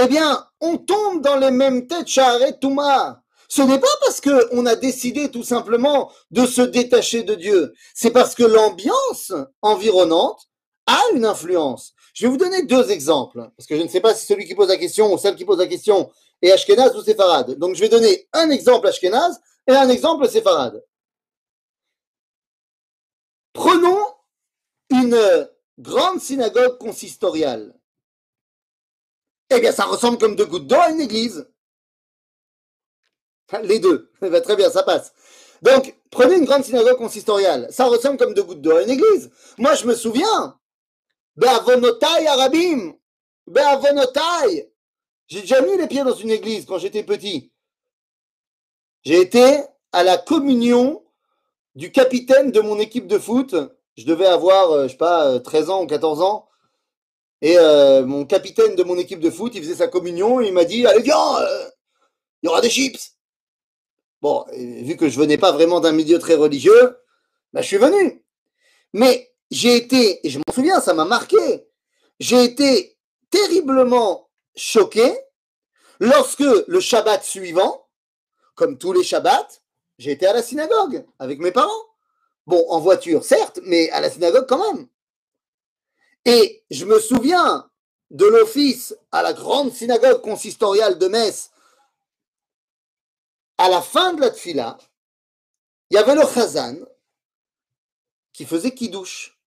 [0.00, 3.21] eh bien, on tombe dans les mêmes têtes Shaharet Touma?
[3.54, 7.74] Ce n'est pas parce qu'on a décidé tout simplement de se détacher de Dieu.
[7.94, 10.48] C'est parce que l'ambiance environnante
[10.86, 11.92] a une influence.
[12.14, 14.54] Je vais vous donner deux exemples, parce que je ne sais pas si celui qui
[14.54, 16.10] pose la question ou celle qui pose la question
[16.40, 17.58] est Ashkenaz ou Séfarade.
[17.58, 20.82] Donc je vais donner un exemple Ashkenaz et un exemple Séfarade.
[23.52, 24.02] Prenons
[24.88, 27.78] une grande synagogue consistoriale.
[29.50, 31.46] Eh bien, ça ressemble comme deux gouttes d'eau à une église.
[33.62, 34.10] Les deux.
[34.22, 35.12] Bien, très bien, ça passe.
[35.62, 37.68] Donc, prenez une grande synagogue consistoriale.
[37.70, 39.30] Ça ressemble comme deux gouttes d'eau à une église.
[39.58, 40.58] Moi, je me souviens.
[41.36, 42.94] Be'avonotai arabim.
[43.46, 44.72] Be'avonotai.
[45.28, 47.52] J'ai déjà mis les pieds dans une église quand j'étais petit.
[49.04, 49.62] J'ai été
[49.92, 51.02] à la communion
[51.74, 53.54] du capitaine de mon équipe de foot.
[53.96, 56.48] Je devais avoir, euh, je sais pas, euh, 13 ans ou 14 ans.
[57.42, 60.54] Et euh, mon capitaine de mon équipe de foot, il faisait sa communion et il
[60.54, 61.68] m'a dit Allez, viens, euh,
[62.42, 63.11] il y aura des chips.
[64.22, 66.96] Bon, vu que je venais pas vraiment d'un milieu très religieux,
[67.52, 68.24] bah, je suis venu.
[68.92, 71.66] Mais j'ai été, et je m'en souviens, ça m'a marqué,
[72.20, 72.96] j'ai été
[73.30, 75.12] terriblement choqué
[75.98, 77.88] lorsque le Shabbat suivant,
[78.54, 79.48] comme tous les Shabbats,
[79.98, 81.70] j'ai été à la synagogue avec mes parents.
[82.46, 84.86] Bon, en voiture, certes, mais à la synagogue quand même.
[86.24, 87.68] Et je me souviens
[88.10, 91.50] de l'office à la grande synagogue consistoriale de Metz.
[93.62, 94.76] À la fin de la tfila,
[95.88, 96.78] il y avait le chazan
[98.32, 99.38] qui faisait kidouche.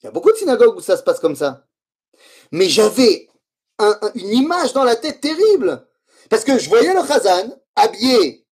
[0.00, 1.66] Il y a beaucoup de synagogues où ça se passe comme ça.
[2.50, 3.28] Mais j'avais
[3.78, 5.86] un- un- une image dans la tête terrible.
[6.30, 8.46] Parce que je voyais le chazan habillé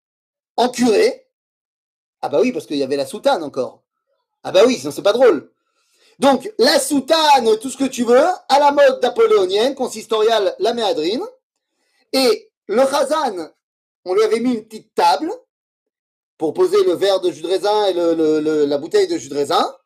[0.56, 1.28] en curé.
[2.20, 3.84] Ah bah oui, parce qu'il y avait la soutane encore.
[4.42, 5.52] Ah bah oui, sinon c'est pas drôle.
[6.18, 11.22] Donc, la soutane, tout ce que tu veux, à la mode napoléonienne, consistoriale, la méadrine.
[12.12, 13.52] Et le chazan,
[14.04, 15.30] on lui avait mis une petite table
[16.38, 19.76] pour poser le verre de jus de raisin et la bouteille de jus de raisin.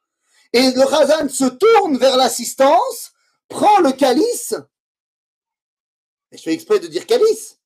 [0.52, 3.12] Et le chazan se tourne vers l'assistance,
[3.48, 4.54] prend le calice,
[6.30, 7.60] et je fais exprès de dire calice,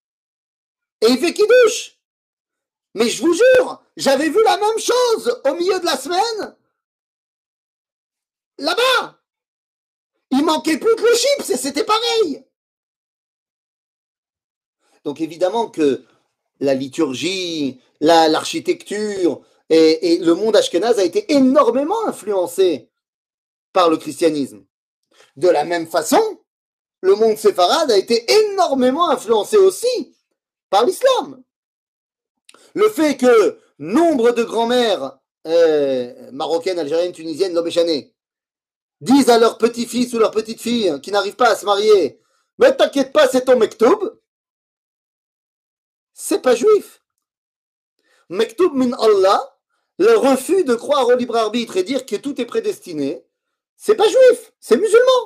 [1.02, 1.98] et il fait kidouche.
[2.94, 6.56] Mais je vous jure, j'avais vu la même chose au milieu de la semaine,
[8.56, 9.20] là-bas.
[10.30, 12.44] Il manquait plus que le chips et c'était pareil.
[15.04, 16.04] Donc évidemment que
[16.60, 19.40] la liturgie, la- l'architecture
[19.70, 22.88] et, le monde ashkénaze a été énormément influencé
[23.72, 24.64] par le christianisme.
[25.36, 26.40] De la même façon,
[27.00, 30.16] le monde séfarade a été énormément influencé aussi
[30.70, 31.42] par l'islam.
[32.74, 38.14] Le fait que nombre de grand-mères euh, marocaines, algériennes, tunisiennes, lobéchanées
[39.00, 42.20] disent à leurs petits-fils ou leurs petites-filles qui n'arrivent pas à se marier
[42.58, 44.18] Mais t'inquiète pas, c'est ton mektoub
[46.20, 47.00] c'est pas juif.
[48.28, 49.40] Mektoub min Allah,
[49.98, 53.24] le refus de croire au libre arbitre et dire que tout est prédestiné,
[53.76, 55.20] c'est pas juif, c'est musulman.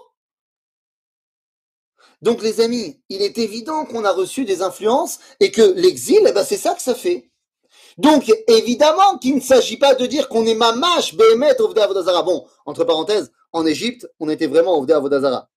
[2.21, 6.33] Donc les amis, il est évident qu'on a reçu des influences et que l'exil, eh
[6.33, 7.31] ben, c'est ça que ça fait.
[7.97, 12.23] Donc évidemment qu'il ne s'agit pas de dire qu'on est mamash, behemet, ovda avodazara.
[12.23, 15.49] Bon, entre parenthèses, en Égypte, on était vraiment ovda avodazara.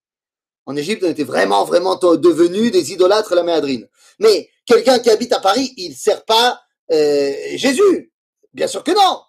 [0.66, 3.88] En Égypte, on était vraiment, vraiment devenus des idolâtres à la méadrine.
[4.20, 8.12] Mais quelqu'un qui habite à Paris, il ne sert pas euh, Jésus.
[8.54, 9.22] Bien sûr que non.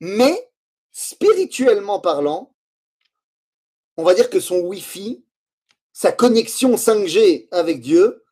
[0.00, 0.50] Mais
[0.92, 2.54] spirituellement parlant,
[3.96, 5.24] on va dire que son Wi-Fi,
[5.92, 8.24] sa connexion 5G avec Dieu,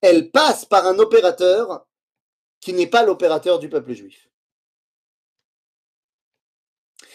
[0.00, 1.86] elle passe par un opérateur
[2.60, 4.28] qui n'est pas l'opérateur du peuple juif.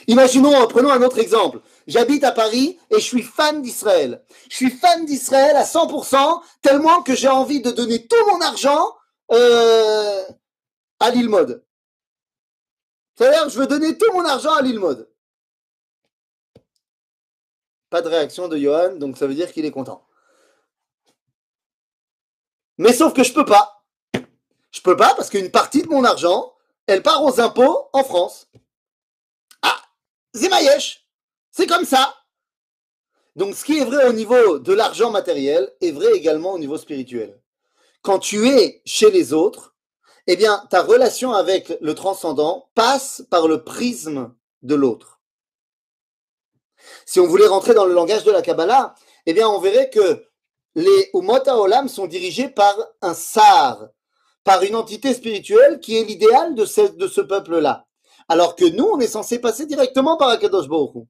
[0.07, 1.61] Imaginons, prenons un autre exemple.
[1.87, 4.23] J'habite à Paris et je suis fan d'Israël.
[4.49, 8.95] Je suis fan d'Israël à 100%, tellement que j'ai envie de donner tout mon argent
[9.31, 10.23] euh,
[10.99, 11.63] à l'île mode.
[13.15, 15.09] C'est-à-dire, je veux donner tout mon argent à l'île mode.
[17.89, 20.07] Pas de réaction de Johan, donc ça veut dire qu'il est content.
[22.77, 23.83] Mais sauf que je peux pas.
[24.71, 26.53] Je peux pas parce qu'une partie de mon argent,
[26.87, 28.47] elle part aux impôts en France.
[29.61, 29.79] Ah,
[30.35, 31.02] Zemayesh,
[31.53, 32.13] c'est comme ça.
[33.37, 36.77] Donc ce qui est vrai au niveau de l'argent matériel est vrai également au niveau
[36.77, 37.39] spirituel.
[38.01, 39.75] Quand tu es chez les autres,
[40.27, 45.21] eh bien ta relation avec le transcendant passe par le prisme de l'autre.
[47.05, 50.25] Si on voulait rentrer dans le langage de la Kabbalah, eh bien on verrait que
[50.75, 53.89] les Umot Olam sont dirigés par un sar,
[54.43, 57.85] par une entité spirituelle qui est l'idéal de ce, peuple-là.
[58.27, 61.05] Alors que nous, on est censé passer directement par Akadosh Baruch.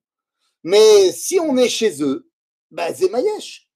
[0.64, 2.30] Mais si on est chez eux,
[2.72, 3.70] ben c'est Mayesh.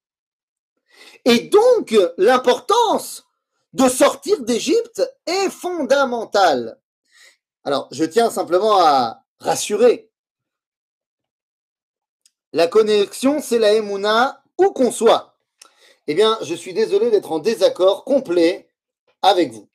[1.25, 3.25] Et donc, l'importance
[3.73, 6.79] de sortir d'Égypte est fondamentale.
[7.63, 10.09] Alors, je tiens simplement à rassurer.
[12.53, 15.37] La connexion, c'est la Emouna, où qu'on soit.
[16.07, 18.69] Eh bien, je suis désolé d'être en désaccord complet
[19.21, 19.69] avec vous.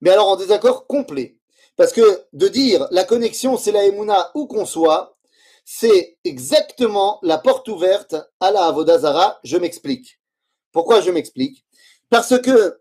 [0.00, 1.38] Mais alors en désaccord complet.
[1.76, 5.16] Parce que de dire la connexion, c'est la Emouna où qu'on soit,
[5.72, 9.38] c'est exactement la porte ouverte à la Avodazara.
[9.44, 10.20] Je m'explique.
[10.72, 11.64] Pourquoi je m'explique?
[12.08, 12.80] Parce que,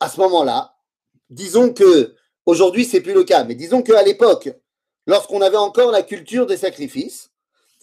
[0.00, 0.74] à ce moment-là,
[1.28, 2.16] disons que,
[2.46, 4.48] aujourd'hui c'est plus le cas, mais disons qu'à l'époque,
[5.06, 7.30] lorsqu'on avait encore la culture des sacrifices,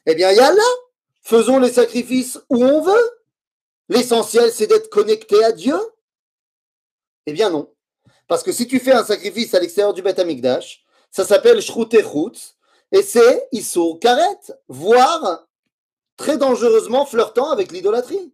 [0.07, 0.55] eh bien, il là,
[1.21, 3.11] faisons les sacrifices où on veut.
[3.87, 5.77] L'essentiel, c'est d'être connecté à Dieu.
[7.27, 7.71] Eh bien, non.
[8.27, 11.93] Parce que si tu fais un sacrifice à l'extérieur du Beth Amikdash, ça s'appelle Shroute
[12.91, 15.47] et c'est Issour Karet, voire
[16.17, 18.33] très dangereusement flirtant avec l'idolâtrie.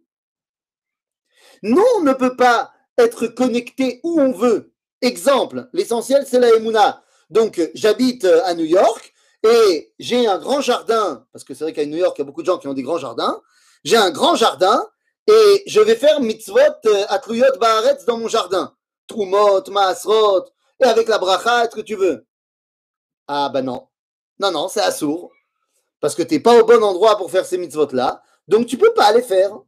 [1.62, 4.72] Non, on ne peut pas être connecté où on veut.
[5.02, 7.02] Exemple, l'essentiel, c'est la Emouna.
[7.30, 11.84] Donc, j'habite à New York et j'ai un grand jardin, parce que c'est vrai qu'à
[11.84, 13.40] New York, il y a beaucoup de gens qui ont des grands jardins.
[13.84, 14.84] J'ai un grand jardin
[15.26, 18.74] et je vais faire mitzvot euh, atluyot baaretz dans mon jardin.
[19.06, 20.46] Trumot, maasrot,
[20.80, 22.26] et avec la bracha, ce que tu veux?
[23.28, 23.88] Ah ben non.
[24.38, 25.32] Non, non, c'est assourd.
[26.00, 28.22] Parce que tu n'es pas au bon endroit pour faire ces mitzvot-là.
[28.48, 29.58] Donc tu peux pas les faire.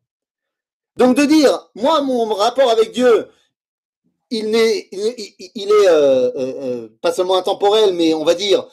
[0.97, 3.29] Donc de dire, moi, mon rapport avec Dieu,
[4.31, 8.67] il, est euh, euh, euh, pas seulement intemporel, mais on va dire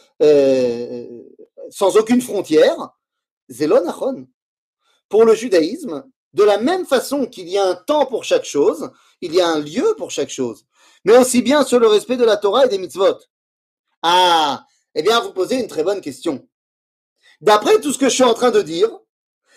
[1.69, 2.75] sans aucune frontière.
[3.49, 4.27] Zélon Achon.
[5.07, 6.03] Pour le judaïsme,
[6.33, 8.89] de la même façon qu'il y a un temps pour chaque chose,
[9.21, 10.65] il y a un lieu pour chaque chose,
[11.05, 13.19] mais aussi bien sur le respect de la Torah et des mitzvot.
[14.01, 16.47] Ah, eh bien, vous posez une très bonne question.
[17.41, 18.89] D'après tout ce que je suis en train de dire,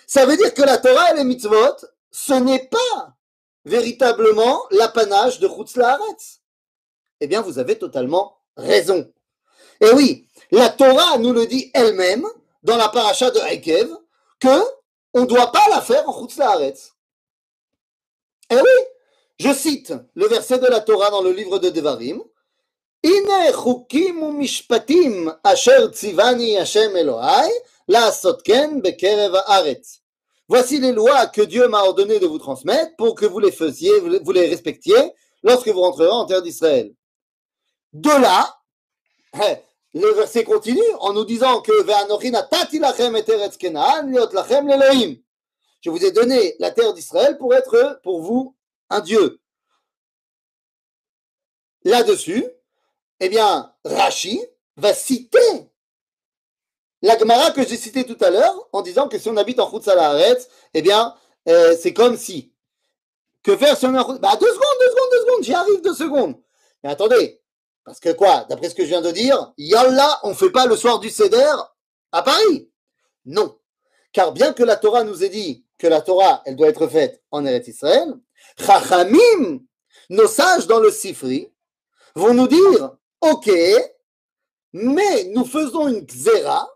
[0.06, 1.76] ça veut dire que la Torah et les mitzvot,
[2.10, 3.16] ce n'est pas
[3.64, 6.40] véritablement l'apanage de Chutz Laaretz.
[7.20, 9.12] Eh bien, vous avez totalement raison.
[9.80, 12.26] Et oui, la Torah nous le dit elle-même
[12.62, 13.88] dans la paracha de Haïkev
[14.40, 14.62] que
[15.14, 16.94] on ne doit pas la faire en Chutz Laaretz.
[18.50, 18.84] Eh oui,
[19.38, 22.22] je cite le verset de la Torah dans le livre de Devarim.
[30.48, 34.00] Voici les lois que Dieu m'a ordonné de vous transmettre pour que vous les faisiez,
[34.00, 36.92] vous les respectiez lorsque vous rentrerez en terre d'Israël.
[37.92, 38.58] De là,
[39.94, 41.72] le verset continue en nous disant que
[45.80, 48.56] je vous ai donné la terre d'Israël pour être pour vous
[48.90, 49.40] un Dieu.
[51.84, 52.44] Là-dessus,
[53.20, 54.40] eh bien, Rashi
[54.76, 55.70] va citer
[57.02, 59.70] la Gemara que j'ai citée tout à l'heure en disant que si on habite en
[59.70, 61.14] Khoutzalaharetz, eh bien,
[61.48, 62.52] euh, c'est comme si.
[63.42, 65.80] Que faire si on est en Bah, deux secondes, deux secondes, deux secondes, j'y arrive
[65.80, 66.34] deux secondes.
[66.82, 67.40] Mais attendez,
[67.84, 70.66] parce que quoi, d'après ce que je viens de dire, Yallah, on ne fait pas
[70.66, 71.54] le soir du Seder
[72.12, 72.70] à Paris.
[73.24, 73.58] Non.
[74.12, 77.22] Car bien que la Torah nous ait dit que la Torah, elle doit être faite
[77.30, 78.12] en Eretz Israël,
[78.58, 79.60] Chachamim,
[80.10, 81.52] nos sages dans le Sifri,
[82.14, 83.50] vont nous dire, ok,
[84.72, 86.68] mais nous faisons une xéra,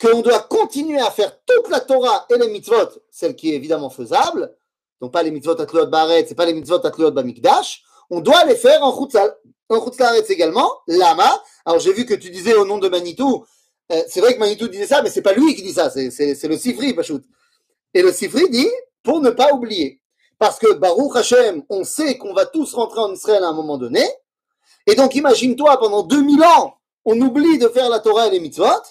[0.00, 3.90] qu'on doit continuer à faire toute la Torah et les mitzvot, celle qui est évidemment
[3.90, 4.54] faisable,
[5.00, 8.56] donc pas les mitzvot atliot baret, c'est pas les mitzvot atliot bamikdash, on doit les
[8.56, 9.34] faire en chutzal,
[9.68, 11.42] en chutzlaretz également, lama.
[11.64, 13.44] Alors j'ai vu que tu disais au nom de Manitou,
[13.92, 16.48] euh, c'est vrai que Manitou disait ça, mais c'est pas lui qui dit ça, c'est
[16.48, 17.22] le Sifri, Pachout.
[17.92, 18.70] Et le Sifri dit,
[19.02, 20.00] pour ne pas oublier,
[20.38, 23.78] parce que Baruch Hashem, on sait qu'on va tous rentrer en Israël à un moment
[23.78, 24.04] donné,
[24.86, 28.82] et donc imagine-toi, pendant 2000 ans, on oublie de faire la Torah et les mitzvot,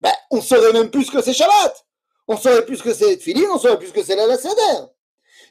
[0.00, 1.86] ben, on saurait même plus que c'est Shabbat.
[2.28, 4.86] On saurait plus que c'est Tfilin, on saurait plus que c'est la Seder.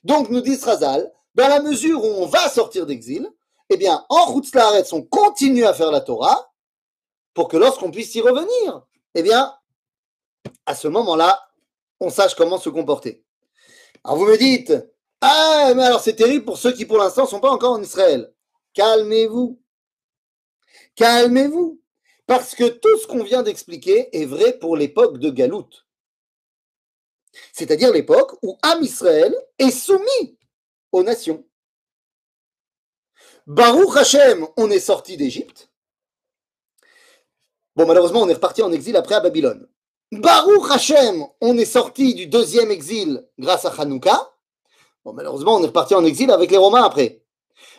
[0.04, 3.30] Donc, nous dit Srazal, dans la mesure où on va sortir d'exil,
[3.70, 4.48] eh bien, en route
[4.92, 6.52] on continue à faire la Torah
[7.34, 8.86] pour que lorsqu'on puisse y revenir,
[9.16, 9.54] eh bien,
[10.66, 11.40] à ce moment-là,
[12.00, 13.24] on sache comment se comporter.
[14.04, 14.74] Alors vous me dites,
[15.22, 18.34] ah, mais alors c'est terrible pour ceux qui pour l'instant sont pas encore en Israël.
[18.74, 19.62] Calmez-vous.
[20.96, 21.82] Calmez-vous.
[22.28, 25.68] Parce que tout ce qu'on vient d'expliquer est vrai pour l'époque de Galout.
[27.54, 30.38] C'est-à-dire l'époque où Am Israël est soumis
[30.92, 31.46] aux nations.
[33.48, 35.70] Baruch Hashem, on est sorti d'Égypte.
[37.76, 39.68] Bon, malheureusement, on est reparti en exil après à Babylone.
[40.12, 44.34] Baruch Hashem, on est sorti du deuxième exil grâce à Hanouka.
[45.04, 47.21] Bon, malheureusement, on est reparti en exil avec les Romains après.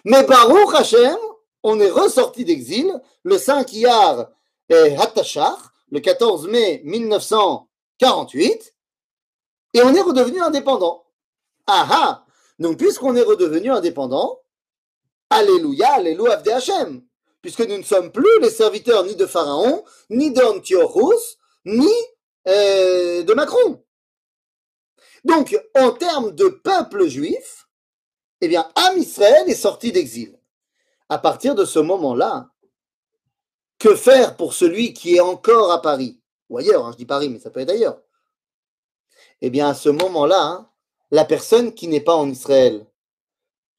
[0.04, 1.16] Mais Baruch Hashem,
[1.62, 2.92] on est ressorti d'exil
[3.22, 4.30] le 5 Iyar
[4.68, 8.74] et Hattachar, le 14 mai 1948,
[9.74, 11.04] et on est redevenu indépendant.
[11.66, 12.26] Ah ah
[12.58, 14.40] Donc, puisqu'on est redevenu indépendant,
[15.30, 17.02] Alléluia, Alléluia Avde Hashem,
[17.40, 21.92] puisque nous ne sommes plus les serviteurs ni de Pharaon, ni d'Antiochus, ni
[22.48, 23.82] euh, de Macron.
[25.24, 27.61] Donc, en termes de peuple juif,
[28.42, 30.36] eh bien, Am Israël est sorti d'exil.
[31.08, 32.50] À partir de ce moment-là,
[33.78, 36.20] que faire pour celui qui est encore à Paris
[36.50, 38.00] Ou ailleurs, hein, je dis Paris, mais ça peut être ailleurs.
[39.40, 40.70] Eh bien, à ce moment-là, hein,
[41.12, 42.84] la personne qui n'est pas en Israël,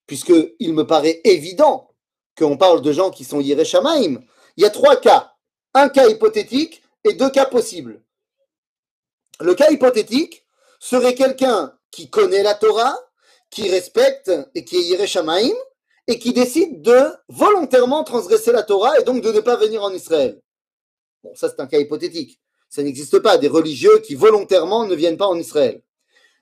[0.07, 1.93] puisqu'il me paraît évident
[2.37, 4.21] qu'on parle de gens qui sont Yereshamaim,
[4.55, 5.33] il y a trois cas.
[5.73, 8.01] Un cas hypothétique et deux cas possibles.
[9.41, 10.45] Le cas hypothétique
[10.79, 12.95] serait quelqu'un qui connaît la Torah,
[13.53, 15.53] qui respecte et qui est Yereshamaim,
[16.07, 16.99] et qui décide de
[17.29, 20.41] volontairement transgresser la Torah et donc de ne pas venir en Israël.
[21.23, 22.39] Bon, ça c'est un cas hypothétique.
[22.69, 25.81] Ça n'existe pas des religieux qui volontairement ne viennent pas en Israël.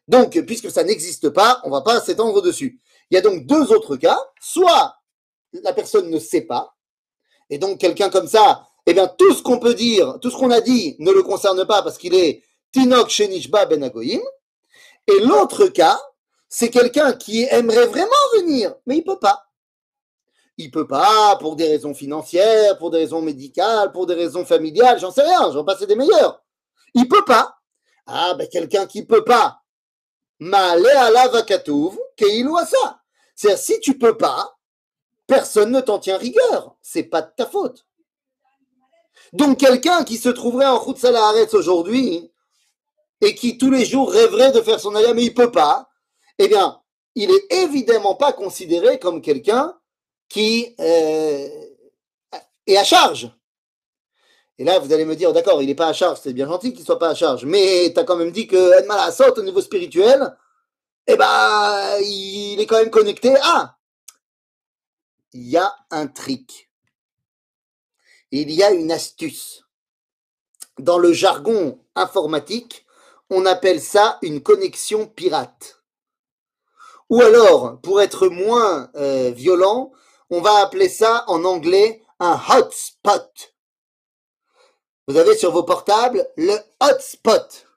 [0.07, 2.81] Donc, puisque ça n'existe pas, on ne va pas s'étendre dessus.
[3.09, 4.19] Il y a donc deux autres cas.
[4.39, 4.95] Soit
[5.53, 6.73] la personne ne sait pas,
[7.49, 10.49] et donc quelqu'un comme ça, eh bien tout ce qu'on peut dire, tout ce qu'on
[10.49, 12.41] a dit ne le concerne pas parce qu'il est
[12.71, 14.21] Tinok Shenishba Ben Agoyim.
[15.07, 15.99] Et l'autre cas,
[16.53, 19.47] c'est quelqu'un qui aimerait vraiment venir, mais il peut pas.
[20.57, 24.99] Il peut pas pour des raisons financières, pour des raisons médicales, pour des raisons familiales,
[24.99, 26.43] j'en sais rien, j'en passe des meilleurs.
[26.93, 27.55] Il peut pas.
[28.05, 29.61] Ah ben quelqu'un qui peut pas.
[33.35, 34.57] C'est-à-dire si tu peux pas,
[35.27, 36.75] personne ne t'en tient rigueur.
[36.81, 37.85] C'est pas de ta faute.
[39.31, 42.29] Donc quelqu'un qui se trouverait en route Salaharetz aujourd'hui,
[43.21, 45.87] et qui tous les jours rêverait de faire son alia, mais il peut pas,
[46.43, 46.81] eh bien,
[47.15, 49.77] il est évidemment pas considéré comme quelqu'un
[50.27, 51.47] qui euh,
[52.65, 53.31] est à charge.
[54.57, 56.73] Et là, vous allez me dire, d'accord, il n'est pas à charge, c'est bien gentil
[56.73, 59.43] qu'il soit pas à charge, mais tu as quand même dit que Edmal Assot, au
[59.43, 60.35] niveau spirituel,
[61.07, 63.77] eh ben, il est quand même connecté à.
[65.33, 66.69] Il y a un trick.
[68.31, 69.63] Il y a une astuce.
[70.79, 72.85] Dans le jargon informatique,
[73.29, 75.80] on appelle ça une connexion pirate.
[77.11, 79.91] Ou alors, pour être moins euh, violent,
[80.29, 83.53] on va appeler ça en anglais un hotspot.
[85.09, 87.67] Vous avez sur vos portables le hotspot.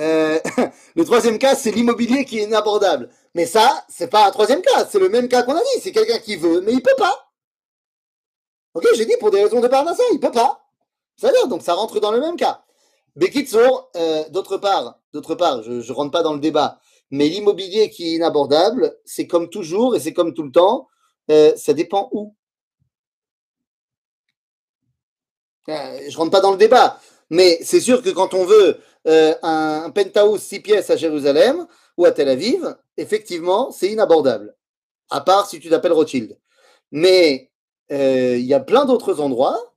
[0.00, 0.40] Euh,
[0.96, 3.10] le troisième cas, c'est l'immobilier qui est inabordable.
[3.36, 5.80] Mais ça, c'est pas un troisième cas, c'est le même cas qu'on a dit.
[5.80, 7.30] C'est quelqu'un qui veut, mais il peut pas.
[8.74, 10.66] Ok, j'ai dit pour des raisons de parnassa, il peut pas.
[11.16, 12.64] C'est-à-dire, donc ça rentre dans le même cas.
[13.14, 16.80] Bekitsour, euh, d'autre part, d'autre part, je ne rentre pas dans le débat,
[17.10, 20.88] mais l'immobilier qui est inabordable, c'est comme toujours et c'est comme tout le temps,
[21.30, 22.34] euh, ça dépend où.
[25.68, 26.98] Euh, je rentre pas dans le débat,
[27.30, 32.06] mais c'est sûr que quand on veut euh, un, penthouse six pièces à Jérusalem ou
[32.06, 34.56] à Tel Aviv, effectivement, c'est inabordable,
[35.10, 36.38] à part si tu t'appelles Rothschild.
[36.90, 37.50] Mais
[37.90, 39.74] il y a plein d'autres endroits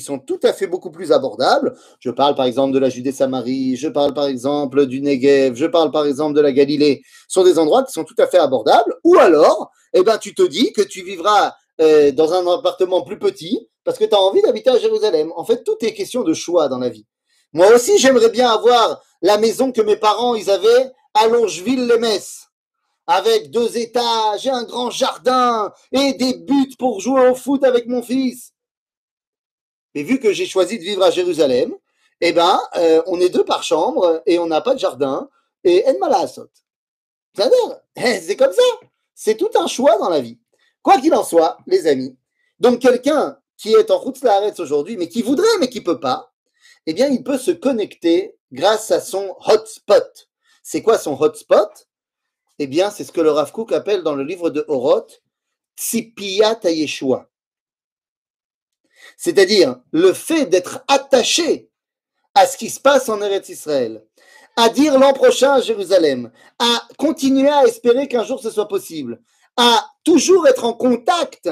[0.00, 1.76] sont tout à fait beaucoup plus abordables.
[2.00, 5.90] Je parle par exemple de la Judée-Samarie, je parle par exemple du Negev, je parle
[5.90, 7.02] par exemple de la Galilée.
[7.28, 8.94] Ce sont des endroits qui sont tout à fait abordables.
[9.04, 13.18] Ou alors, eh ben, tu te dis que tu vivras euh, dans un appartement plus
[13.18, 15.32] petit parce que tu as envie d'habiter à Jérusalem.
[15.36, 17.06] En fait, tout est question de choix dans la vie.
[17.52, 22.46] Moi aussi, j'aimerais bien avoir la maison que mes parents ils avaient à Longeville-les-Messes
[23.06, 27.86] avec deux étages et un grand jardin et des buts pour jouer au foot avec
[27.86, 28.52] mon fils.
[29.96, 31.74] Mais vu que j'ai choisi de vivre à Jérusalem,
[32.20, 35.30] eh ben, euh, on est deux par chambre et on n'a pas de jardin
[35.64, 35.86] et.
[37.34, 37.80] C'est-à-dire,
[38.22, 38.62] c'est comme ça.
[39.14, 40.38] C'est tout un choix dans la vie.
[40.82, 42.14] Quoi qu'il en soit, les amis.
[42.60, 46.30] Donc quelqu'un qui est en route Laaretz aujourd'hui, mais qui voudrait, mais qui peut pas,
[46.84, 50.28] eh bien, il peut se connecter grâce à son hotspot.
[50.62, 51.88] C'est quoi son hotspot?
[52.58, 55.22] Eh bien, c'est ce que le Rav Kook appelle dans le livre de Horoth,
[55.74, 57.30] Tzipiyat Yeshua.
[59.16, 61.70] C'est-à-dire le fait d'être attaché
[62.34, 64.04] à ce qui se passe en Eretz Israël,
[64.56, 69.20] à dire l'an prochain à Jérusalem, à continuer à espérer qu'un jour ce soit possible,
[69.56, 71.48] à toujours être en contact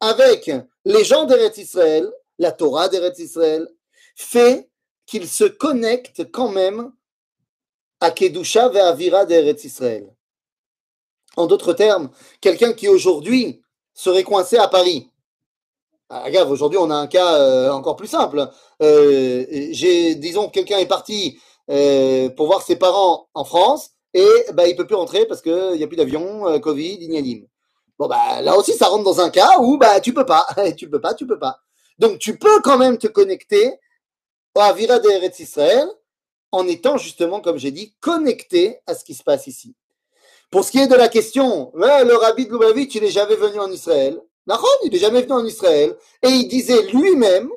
[0.00, 0.50] avec
[0.84, 3.68] les gens d'Eretz Israël, la Torah d'Eretz Israël,
[4.16, 4.68] fait
[5.06, 6.92] qu'il se connecte quand même
[8.00, 10.14] à Kedusha et à Vira d'Eretz Israël.
[11.36, 15.10] En d'autres termes, quelqu'un qui aujourd'hui serait coincé à Paris.
[16.10, 18.48] Ah, regarde, aujourd'hui on a un cas euh, encore plus simple.
[18.82, 19.44] Euh,
[20.16, 21.38] disons, quelqu'un est parti
[21.70, 25.72] euh, pour voir ses parents en France et bah, il peut plus rentrer parce qu'il
[25.76, 27.46] n'y a plus d'avion, euh, Covid, ignalim.
[27.98, 30.46] Bon, bah, là aussi, ça rentre dans un cas où bah, tu peux pas,
[30.76, 31.60] tu peux pas, tu peux pas.
[31.98, 33.72] Donc, tu peux quand même te connecter
[34.56, 35.88] à Vira d'Eretz Israël
[36.52, 39.74] en étant justement, comme j'ai dit, connecté à ce qui se passe ici.
[40.50, 43.58] Pour ce qui est de la question, le rabbi de Lubavitch, il n'est jamais venu
[43.58, 44.20] en Israël.
[44.46, 45.96] Nahon, il n'est jamais venu en Israël.
[46.22, 47.50] Et il disait lui-même,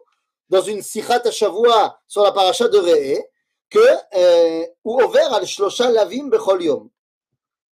[0.49, 3.21] dans une sichat à Shavua sur la paracha de Re'e,
[3.69, 3.79] que
[4.15, 6.89] euh, ou over al shlosha lavim bechol yom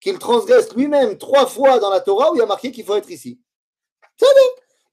[0.06, 2.96] qu'il transgresse lui-même trois fois dans la Torah où il y a marqué qu'il faut
[2.96, 3.40] être ici.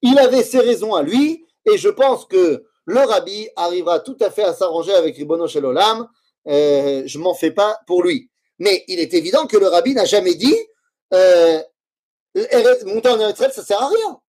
[0.00, 4.30] Il avait ses raisons à lui, et je pense que le rabbi arrivera tout à
[4.30, 5.64] fait à s'arranger avec Ribono Shel.
[5.66, 8.30] Euh, je m'en fais pas pour lui.
[8.58, 10.56] Mais il est évident que le rabbi n'a jamais dit
[11.12, 11.62] euh,
[12.34, 14.20] monter en Eretz ça sert à rien.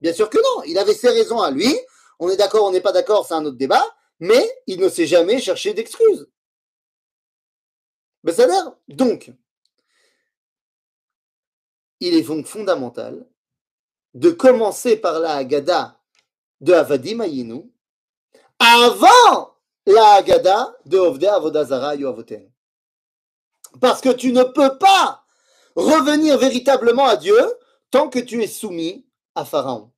[0.00, 0.64] Bien sûr que non.
[0.64, 1.74] Il avait ses raisons à lui.
[2.18, 3.84] On est d'accord, on n'est pas d'accord, c'est un autre débat.
[4.18, 6.28] Mais il ne s'est jamais cherché d'excuses.
[8.24, 8.46] Ben, ça
[8.88, 9.30] Donc,
[12.00, 13.26] il est donc fondamental
[14.14, 16.00] de commencer par la Haggadah
[16.60, 17.70] de Avadim Ayinu
[18.58, 22.50] avant la Haggadah de Ovdei Avodazara Yoavoten.
[23.80, 25.25] Parce que tu ne peux pas
[25.76, 27.38] revenir véritablement à Dieu
[27.90, 29.92] tant que tu es soumis à Pharaon.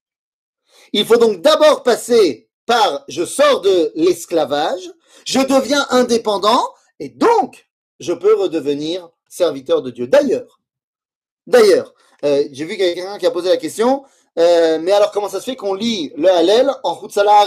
[0.92, 4.90] Il faut donc d'abord passer par je sors de l'esclavage,
[5.24, 6.62] je deviens indépendant
[7.00, 7.68] et donc
[8.00, 10.06] je peux redevenir serviteur de Dieu.
[10.06, 10.58] D'ailleurs,
[11.48, 11.94] D'ailleurs,
[12.26, 14.04] euh, j'ai vu quelqu'un qui a posé la question,
[14.38, 17.46] euh, mais alors comment ça se fait qu'on lit le Hallel en Chutzala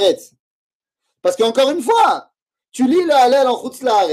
[1.22, 2.32] Parce qu'encore une fois,
[2.72, 4.08] tu lis le Hallel en Chutzala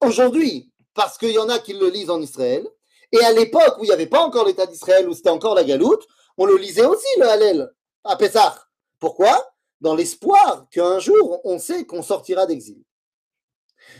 [0.00, 2.64] aujourd'hui, parce qu'il y en a qui le lisent en Israël,
[3.12, 5.64] et à l'époque où il n'y avait pas encore l'État d'Israël, où c'était encore la
[5.64, 6.06] galoute,
[6.38, 7.70] on le lisait aussi le Hallel
[8.04, 8.66] à Pessah.
[8.98, 9.54] Pourquoi?
[9.80, 12.82] Dans l'espoir qu'un jour on sait qu'on sortira d'exil.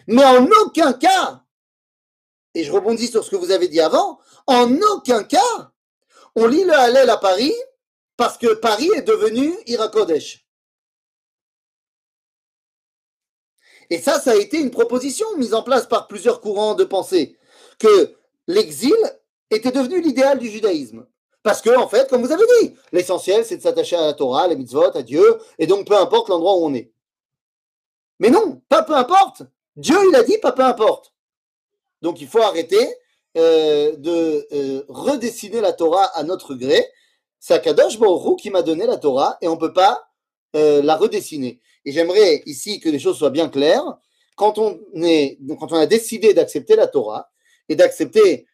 [0.07, 1.43] Mais en aucun cas,
[2.55, 5.73] et je rebondis sur ce que vous avez dit avant, en aucun cas,
[6.35, 7.55] on lit le Hallel à Paris
[8.17, 10.47] parce que Paris est devenu Irakodesh.
[13.91, 17.37] Et ça, ça a été une proposition mise en place par plusieurs courants de pensée,
[17.79, 18.97] que l'exil
[19.51, 21.07] était devenu l'idéal du judaïsme.
[21.43, 24.47] Parce que, en fait, comme vous avez dit, l'essentiel, c'est de s'attacher à la Torah,
[24.47, 26.93] les mitzvot, à Dieu, et donc peu importe l'endroit où on est.
[28.21, 29.43] Mais non, pas peu importe.
[29.75, 31.13] Dieu, il a dit pas peu importe.
[32.03, 32.87] Donc il faut arrêter
[33.37, 36.87] euh, de euh, redessiner la Torah à notre gré.
[37.41, 40.09] C'est Akadosh Baruch qui m'a donné la Torah et on ne peut pas
[40.55, 41.61] euh, la redessiner.
[41.85, 43.99] Et j'aimerais ici que les choses soient bien claires.
[44.37, 47.32] Quand on, est, quand on a décidé d'accepter la Torah
[47.69, 48.47] et d'accepter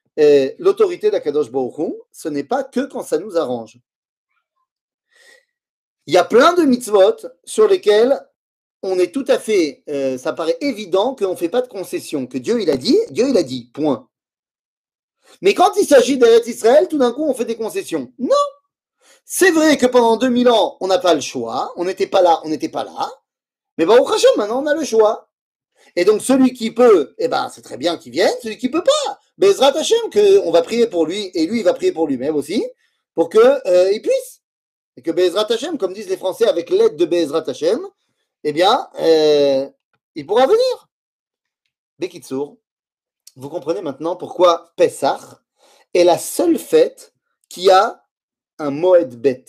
[0.59, 3.79] l'autorité d'Akadosh Baruch ce n'est pas que quand ça nous arrange.
[6.07, 8.19] Il y a plein de mitzvot sur lesquels
[8.83, 9.83] on est tout à fait,
[10.19, 13.29] ça paraît évident qu'on ne fait pas de concession, que Dieu il a dit, Dieu
[13.29, 14.09] il a dit, point.
[15.43, 18.13] Mais quand il s'agit d'Eretz Israël, tout d'un coup, on fait des concessions.
[18.19, 18.35] Non
[19.25, 21.73] C'est vrai que pendant 2000 ans, on n'a pas le choix.
[21.77, 23.11] On n'était pas là, on n'était pas là.
[23.77, 25.28] Mais bon, au maintenant, on a le choix.
[25.99, 28.33] Et donc, celui qui peut, eh ben, c'est très bien qu'il vienne.
[28.41, 31.65] Celui qui peut pas, Bezrat Hashem, que on va prier pour lui, et lui, il
[31.65, 32.65] va prier pour lui-même aussi,
[33.17, 34.43] pour qu'il euh, puisse.
[34.97, 37.81] Et que Bezrat Hashem, comme disent les Français, avec l'aide de Bezrat Hashem,
[38.45, 39.69] eh bien, euh,
[40.15, 40.89] il pourra venir.
[41.99, 42.59] Bekitsour,
[43.35, 45.41] vous comprenez maintenant pourquoi Pessah
[45.95, 47.13] est la seule fête
[47.49, 48.05] qui a
[48.61, 49.47] un Moed Bet,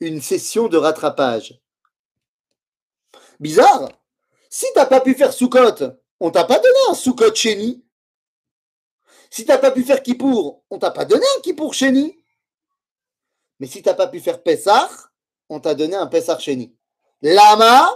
[0.00, 1.60] une session de rattrapage.
[3.40, 3.99] Bizarre.
[4.50, 7.84] Si t'as pas pu faire Sukkot, on t'a pas donné un Sukkot Chéni.
[9.30, 12.18] Si t'as pas pu faire Kippour, on t'a pas donné un Kippour Chéni.
[13.60, 14.90] Mais si t'as pas pu faire Pessah,
[15.48, 16.74] on t'a donné un Pessah Chéni.
[17.22, 17.88] Lama,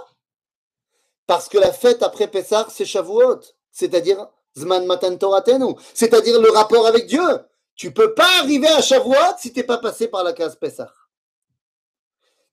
[1.27, 3.41] parce que la fête après Pessah, c'est Shavuot,
[3.73, 7.41] c'est-à-dire Zman Matan Toratenu, c'est-à-dire le rapport avec Dieu.
[7.75, 10.93] Tu peux pas arriver à Shavuot si t'es pas passé par la case Pessah.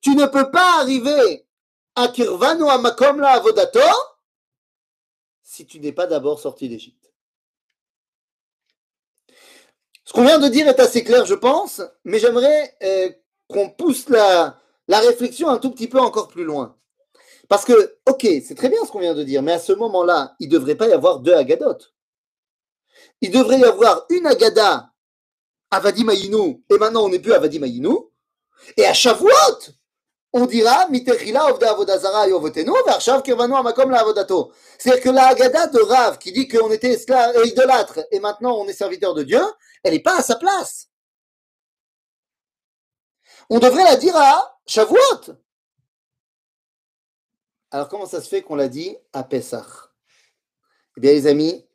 [0.01, 1.45] tu ne peux pas arriver
[1.95, 3.79] à Kirvanu à Makom la Avodato
[5.43, 7.11] si tu n'es pas d'abord sorti d'Égypte.
[10.05, 13.09] Ce qu'on vient de dire est assez clair, je pense, mais j'aimerais euh,
[13.47, 16.77] qu'on pousse la, réflexion un tout petit peu encore plus loin.
[17.49, 20.35] Parce que, ok, c'est très bien ce qu'on vient de dire, mais à ce moment-là,
[20.39, 21.93] il ne devrait pas y avoir deux agadotes.
[23.19, 24.91] Il devrait y avoir une agada
[25.69, 27.95] Avadi Mayinu, et maintenant on n'est plus Avadi Mayinu,
[28.77, 29.29] et à Shavuot,
[30.33, 30.87] on dira.
[30.89, 31.23] C'est-à-dire
[35.03, 38.73] que la Agada de Rav qui dit qu'on était esclave, idolâtre et maintenant on est
[38.73, 39.41] serviteur de Dieu,
[39.83, 40.87] elle n'est pas à sa place.
[43.49, 45.35] On devrait la dire à Shavuot.
[47.71, 49.65] Alors comment ça se fait qu'on l'a dit à Pessah
[50.97, 51.67] Eh bien les amis,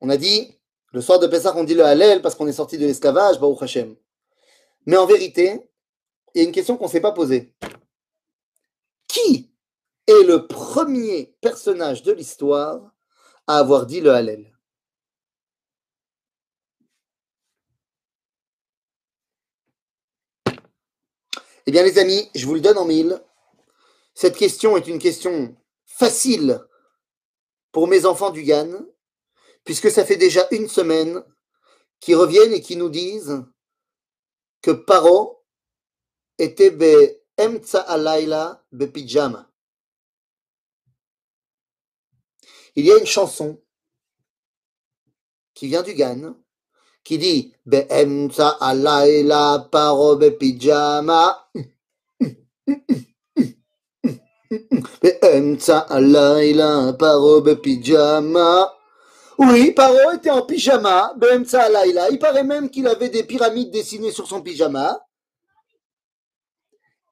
[0.00, 0.58] on a dit,
[0.92, 3.62] le soir de Pessah on dit le Hallel parce qu'on est sorti de l'esclavage, Baruch
[3.62, 3.96] Hashem.
[4.84, 5.71] Mais en vérité,
[6.40, 7.52] a une question qu'on ne s'est pas posée.
[9.06, 9.50] Qui
[10.06, 12.92] est le premier personnage de l'histoire
[13.46, 14.52] à avoir dit le Hallel?
[21.66, 23.22] Eh bien, les amis, je vous le donne en mille.
[24.14, 25.54] Cette question est une question
[25.86, 26.60] facile
[27.70, 28.84] pour mes enfants du Gann,
[29.64, 31.22] puisque ça fait déjà une semaine
[32.00, 33.44] qu'ils reviennent et qu'ils nous disent
[34.60, 35.41] que Paro
[36.42, 39.48] était emtsa alayla be pyjama.
[42.74, 43.60] Il y a une chanson
[45.54, 46.34] qui vient du Gan,
[47.04, 51.48] qui dit be emtsa alayla paro be pyjama.
[55.00, 58.72] Be emtsa alayla paro be pyjama.
[59.38, 62.10] Oui, Paro était en pyjama, Beemtsa Alayla.
[62.10, 65.00] Il paraît même qu'il avait des pyramides dessinées sur son pyjama.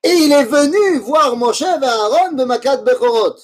[0.02, 3.36] Et il est venu voir Moshe et Aaron de Makat Bechorot.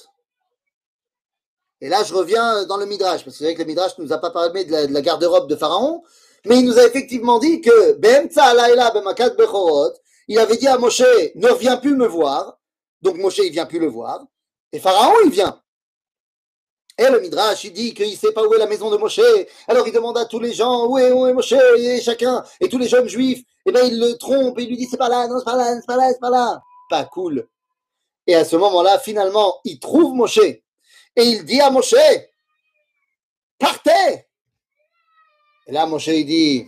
[1.83, 4.05] Et là, je reviens dans le Midrash, parce que c'est vrai que le Midrash ne
[4.05, 6.03] nous a pas parlé de la, de la garde-robe de Pharaon,
[6.47, 9.93] mais il nous a effectivement dit que Beemtsa Alayla Bemakat Bechorot,
[10.29, 11.03] il avait dit à Moshe,
[11.35, 12.59] ne viens plus me voir.
[13.03, 14.25] Donc Moshe, il vient plus le voir.
[14.73, 15.61] Et Pharaon, il vient.
[16.99, 19.21] Et le Midrash, il dit qu'il ne sait pas où est la maison de Moshe.
[19.69, 22.69] Alors il demande à tous les gens où est, où est Moshe, et chacun, et
[22.69, 23.43] tous les jeunes juifs.
[23.67, 25.57] Et bien il le trompe, et il lui dit c'est pas là, non, c'est pas
[25.57, 26.63] là, c'est pas là, c'est pas là.
[26.89, 27.47] Pas cool.
[28.27, 30.39] Et à ce moment-là, finalement, il trouve Moshe.
[30.39, 31.95] Et il dit à Moshe,
[33.59, 34.27] partez.
[35.67, 36.67] Et là, Moshe, il dit,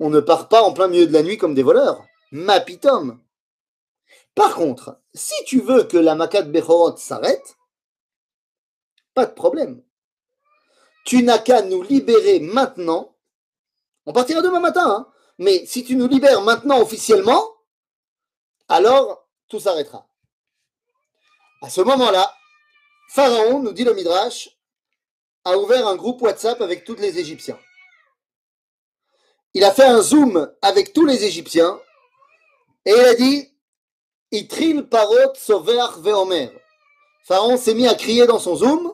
[0.00, 2.04] on ne part pas en plein milieu de la nuit comme des voleurs.
[2.32, 3.20] Mapitom.
[4.34, 7.55] Par contre, si tu veux que la Makat Bechorot s'arrête,
[9.16, 9.82] pas de problème.
[11.06, 13.16] Tu n'as qu'à nous libérer maintenant.
[14.04, 15.12] On partira demain matin, hein.
[15.38, 17.42] mais si tu nous libères maintenant officiellement,
[18.68, 20.06] alors tout s'arrêtera.
[21.62, 22.30] À ce moment-là,
[23.14, 24.50] Pharaon, nous dit le Midrash,
[25.44, 27.58] a ouvert un groupe WhatsApp avec tous les Égyptiens.
[29.54, 31.80] Il a fait un zoom avec tous les Égyptiens
[32.84, 33.48] et il a dit
[34.30, 36.50] Itril parot sover veomer.
[37.24, 38.92] Pharaon s'est mis à crier dans son zoom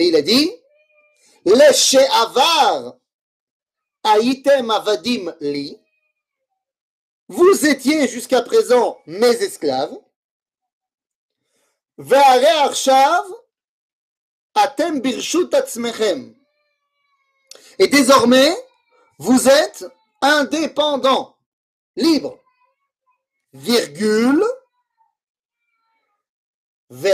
[0.00, 0.50] et il a dit
[1.44, 2.96] Les avar
[4.02, 5.78] aïtem avadim li.
[7.28, 9.96] Vous étiez jusqu'à présent mes esclaves.
[14.54, 15.50] Atem birshut.
[17.78, 18.56] Et désormais,
[19.18, 19.84] vous êtes
[20.22, 21.36] indépendants,
[21.94, 22.38] libres.
[23.52, 24.44] Virgule.
[26.92, 27.12] Et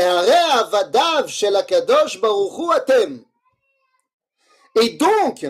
[4.90, 5.46] donc,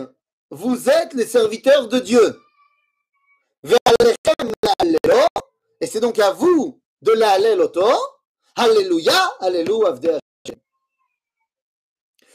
[0.51, 2.37] vous êtes les serviteurs de Dieu.
[5.79, 7.89] Et c'est donc à vous de l'Allel auto.
[8.57, 9.95] Alléluia, Alléluia,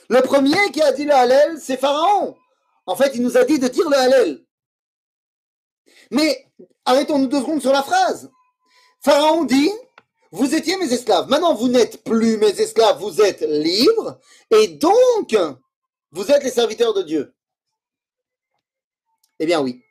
[0.09, 2.35] Le premier qui a dit le Hallel, c'est Pharaon.
[2.87, 4.43] En fait, il nous a dit de dire le Hallel.
[6.11, 6.47] Mais
[6.87, 8.31] arrêtons-nous deux secondes sur la phrase.
[9.01, 9.71] Pharaon dit
[10.33, 11.29] vous étiez mes esclaves.
[11.29, 14.19] Maintenant, vous n'êtes plus mes esclaves, vous êtes libres.
[14.51, 15.37] Et donc,
[16.11, 17.35] vous êtes les serviteurs de Dieu.
[19.39, 19.83] Eh bien oui.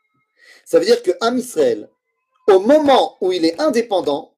[0.66, 1.90] Ça veut dire que un Israël,
[2.48, 4.36] au moment où il est indépendant,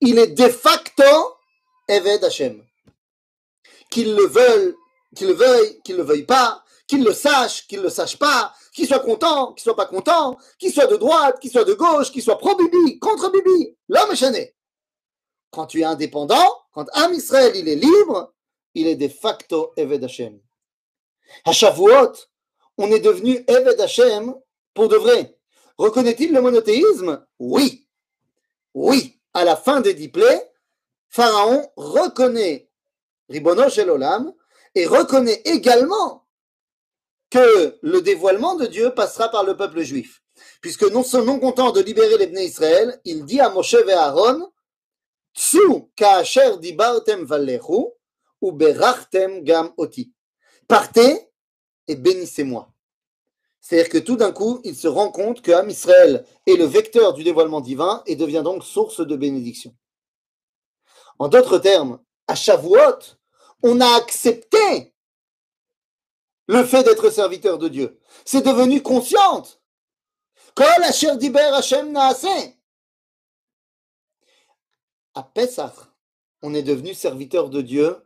[0.00, 1.04] il est de facto
[1.88, 2.64] Eved Hashem.
[3.88, 4.74] Qu'il le veuille,
[5.14, 8.88] qu'il le veuille, qu'il le veuille pas, qu'il le sache, qu'il le sache pas, qu'il
[8.88, 12.22] soit content, qu'il soit pas content, qu'il soit de droite, qu'il soit de gauche, qu'il
[12.22, 14.55] soit pro-Bibi, contre Bibi, l'homme est chané
[15.56, 18.34] quand tu es indépendant, quand un Israël il est libre,
[18.74, 20.38] il est de facto Eved Hashem.
[21.46, 22.12] À Shavuot,
[22.76, 24.34] on est devenu Eved Hashem
[24.74, 25.34] pour de vrai.
[25.78, 27.26] Reconnaît-il le monothéisme?
[27.38, 27.88] Oui.
[28.74, 30.52] Oui, à la fin des dix plaies,
[31.08, 32.68] Pharaon reconnaît
[33.30, 34.34] Ribono Shel Olam
[34.74, 36.26] et reconnaît également
[37.30, 40.22] que le dévoilement de Dieu passera par le peuple juif.
[40.60, 44.52] Puisque non, non content de libérer les Israël, il dit à Moshe et Aaron,
[45.36, 45.90] Tsu
[49.42, 50.12] gam oti.
[50.66, 51.28] Partez
[51.88, 52.72] et bénissez-moi.
[53.60, 57.12] C'est-à-dire que tout d'un coup, il se rend compte que Am Israël est le vecteur
[57.12, 59.74] du dévoilement divin et devient donc source de bénédiction.
[61.18, 63.16] En d'autres termes, à Shavuot,
[63.62, 64.94] on a accepté
[66.46, 67.98] le fait d'être serviteur de Dieu.
[68.24, 69.60] C'est devenu consciente.
[71.18, 71.92] Diber Hashem.
[75.16, 75.72] À Pessah,
[76.42, 77.96] on est devenu serviteur de Dieu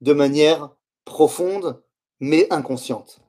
[0.00, 1.84] de manière profonde
[2.18, 3.20] mais inconsciente.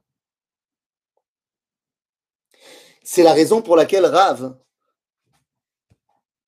[3.04, 4.58] C'est la raison pour laquelle Rav,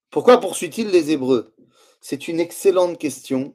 [0.10, 1.54] pourquoi poursuit-il les Hébreux?
[2.00, 3.54] C'est une excellente question,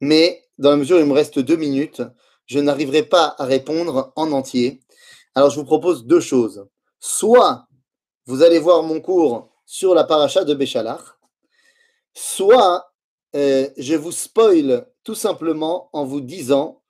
[0.00, 2.00] mais dans la mesure où il me reste deux minutes,
[2.46, 4.80] je n'arriverai pas à répondre en entier.
[5.34, 6.66] Alors je vous propose deux choses.
[7.00, 7.66] Soit
[8.24, 11.19] vous allez voir mon cours sur la paracha de Béchalach,
[12.14, 12.90] soit
[13.36, 16.82] euh, je vous spoil tout simplement en vous disant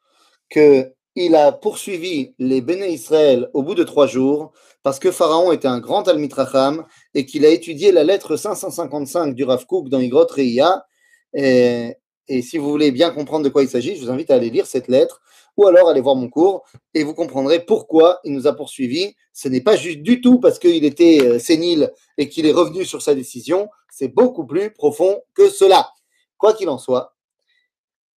[0.49, 4.53] que il a poursuivi les Béné Israël au bout de trois jours
[4.83, 9.45] parce que Pharaon était un grand almitracham et qu'il a étudié la lettre 555 du
[9.45, 10.87] Rav Kook dans Igrot Reia.
[11.35, 11.95] Et,
[12.29, 14.51] et si vous voulez bien comprendre de quoi il s'agit, je vous invite à aller
[14.51, 15.21] lire cette lettre
[15.61, 19.15] ou alors aller voir mon cours et vous comprendrez pourquoi il nous a poursuivis.
[19.35, 22.87] Ce n'est pas juste du tout parce qu'il était euh, sénile et qu'il est revenu
[22.87, 25.93] sur sa décision, c'est beaucoup plus profond que cela.
[26.39, 27.15] Quoi qu'il en soit,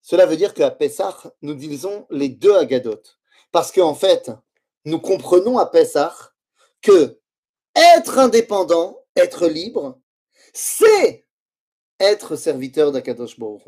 [0.01, 3.01] cela veut dire qu'à Pessah, nous disons les deux Agadot.
[3.51, 4.31] Parce qu'en fait,
[4.85, 6.15] nous comprenons à Pessah
[6.81, 7.19] que
[7.75, 9.99] être indépendant, être libre,
[10.53, 11.25] c'est
[11.99, 13.63] être serviteur d'Akadosh Baruch.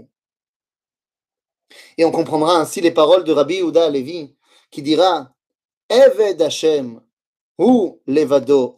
[1.97, 4.35] Et on comprendra ainsi les paroles de Rabbi Yehuda Levi
[4.71, 5.33] qui dira
[5.89, 7.01] Eved Hashem
[7.57, 8.75] ou Levado.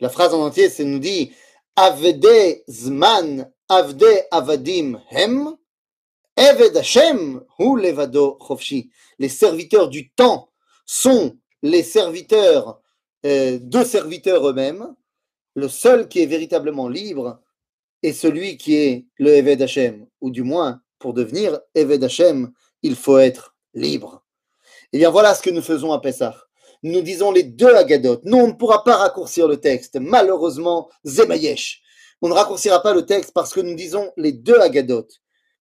[0.00, 1.32] La phrase en entier, c'est nous dit
[1.76, 5.56] Avede Zman Avadim Hem
[6.36, 8.38] Eved Hashem ou Levado.
[9.18, 10.50] Les serviteurs du temps
[10.84, 12.80] sont les serviteurs
[13.24, 14.94] euh, de serviteurs eux-mêmes.
[15.54, 17.40] Le seul qui est véritablement libre
[18.02, 22.96] est celui qui est le Eved Hashem, ou du moins, pour devenir Eved Hashem, il
[22.96, 24.24] faut être libre.
[24.92, 26.36] Et bien voilà ce que nous faisons à Pessah.
[26.82, 28.20] Nous disons les deux Agadot.
[28.24, 29.96] Non, on ne pourra pas raccourcir le texte.
[30.00, 31.82] Malheureusement, Zemayesh.
[32.22, 35.06] On ne raccourcira pas le texte parce que nous disons les deux Agadot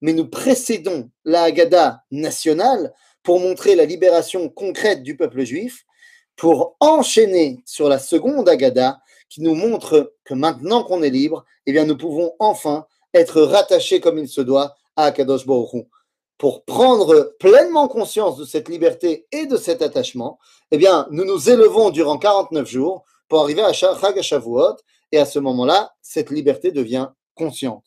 [0.02, 5.84] mais nous précédons la Haggadah nationale pour montrer la libération concrète du peuple juif,
[6.36, 11.72] pour enchaîner sur la seconde Haggadah qui nous montre que maintenant qu'on est libre, eh
[11.72, 15.88] bien nous pouvons enfin être rattachés comme il se doit à Akadosh Baruch
[16.38, 20.40] Pour prendre pleinement conscience de cette liberté et de cet attachement,
[20.72, 24.76] eh bien nous nous élevons durant 49 jours pour arriver à Chag Shavuot
[25.12, 27.86] et à ce moment-là, cette liberté devient consciente.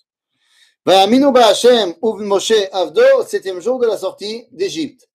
[2.73, 5.09] Avdo, septième jour de la sortie d'Égypte.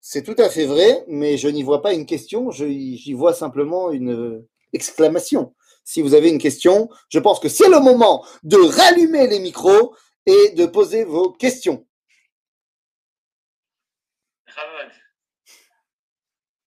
[0.00, 3.90] C'est tout à fait vrai, mais je n'y vois pas une question, j'y vois simplement
[3.90, 5.54] une exclamation.
[5.84, 9.94] Si vous avez une question, je pense que c'est le moment de rallumer les micros
[10.30, 11.84] et de poser vos questions.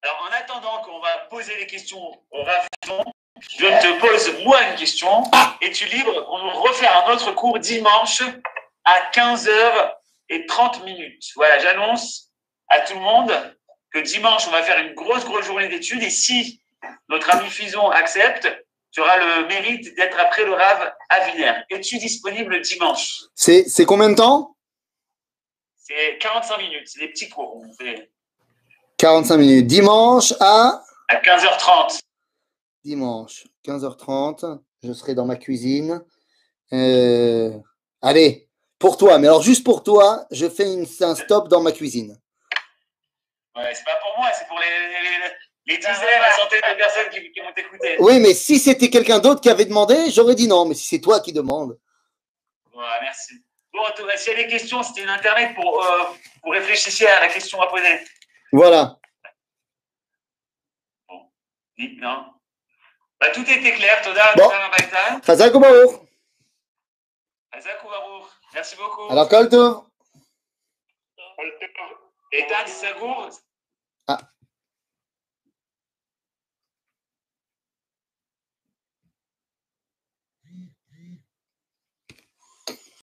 [0.02, 3.04] Alors, en attendant qu'on va poser les questions au Raffon,
[3.40, 5.58] je te pose moi une question Ah.
[5.62, 6.28] et tu libre.
[6.30, 8.22] On va refaire un autre cours dimanche
[8.84, 11.24] à 15h30 minutes.
[11.36, 12.32] Voilà, j'annonce
[12.68, 13.58] à tout le monde
[13.92, 16.04] que dimanche, on va faire une grosse, grosse journée d'études.
[16.04, 16.62] Et si
[17.08, 18.50] notre ami Fison accepte,
[18.94, 21.64] tu auras le mérite d'être après le Rav à Villers.
[21.72, 23.24] Es-tu disponible dimanche?
[23.34, 24.56] C'est c'est combien de temps?
[25.76, 27.58] C'est 45 minutes, c'est des petits cours.
[27.58, 28.12] On fait
[28.98, 29.68] 45 minutes.
[29.68, 30.84] Dimanche à?
[31.10, 32.00] À 15h30.
[32.84, 34.60] dimanche, 15h30.
[34.84, 36.04] Je serai dans ma cuisine.
[36.72, 37.52] Euh,
[38.02, 39.18] allez, pour toi.
[39.18, 42.20] Mais alors, juste pour toi, je fais une, un stop dans ma cuisine.
[43.56, 45.34] Ouais, c'est pas pour moi, c'est pour les, les, les
[45.66, 47.96] dizaines, la centaines de personnes qui, qui vont t'écouter.
[48.00, 50.66] Oui, mais si c'était quelqu'un d'autre qui avait demandé, j'aurais dit non.
[50.66, 51.78] Mais si c'est toi qui demandes.
[52.74, 53.34] Ouais, merci.
[53.72, 53.84] Bon,
[54.18, 56.04] s'il y a des questions, c'était une internet pour, euh,
[56.42, 58.00] pour réfléchir à la question à poser.
[58.52, 58.98] Voilà.
[61.78, 62.26] Dites, non
[63.20, 64.50] bah, Tout était clair, Toda, Bon.
[65.26, 66.04] Chazak Baruch
[67.52, 68.30] Hazak ou Baruch.
[68.54, 69.12] Merci beaucoup.
[69.12, 69.84] Alors, Kol Tov.
[72.32, 73.30] Et Tad Sagour,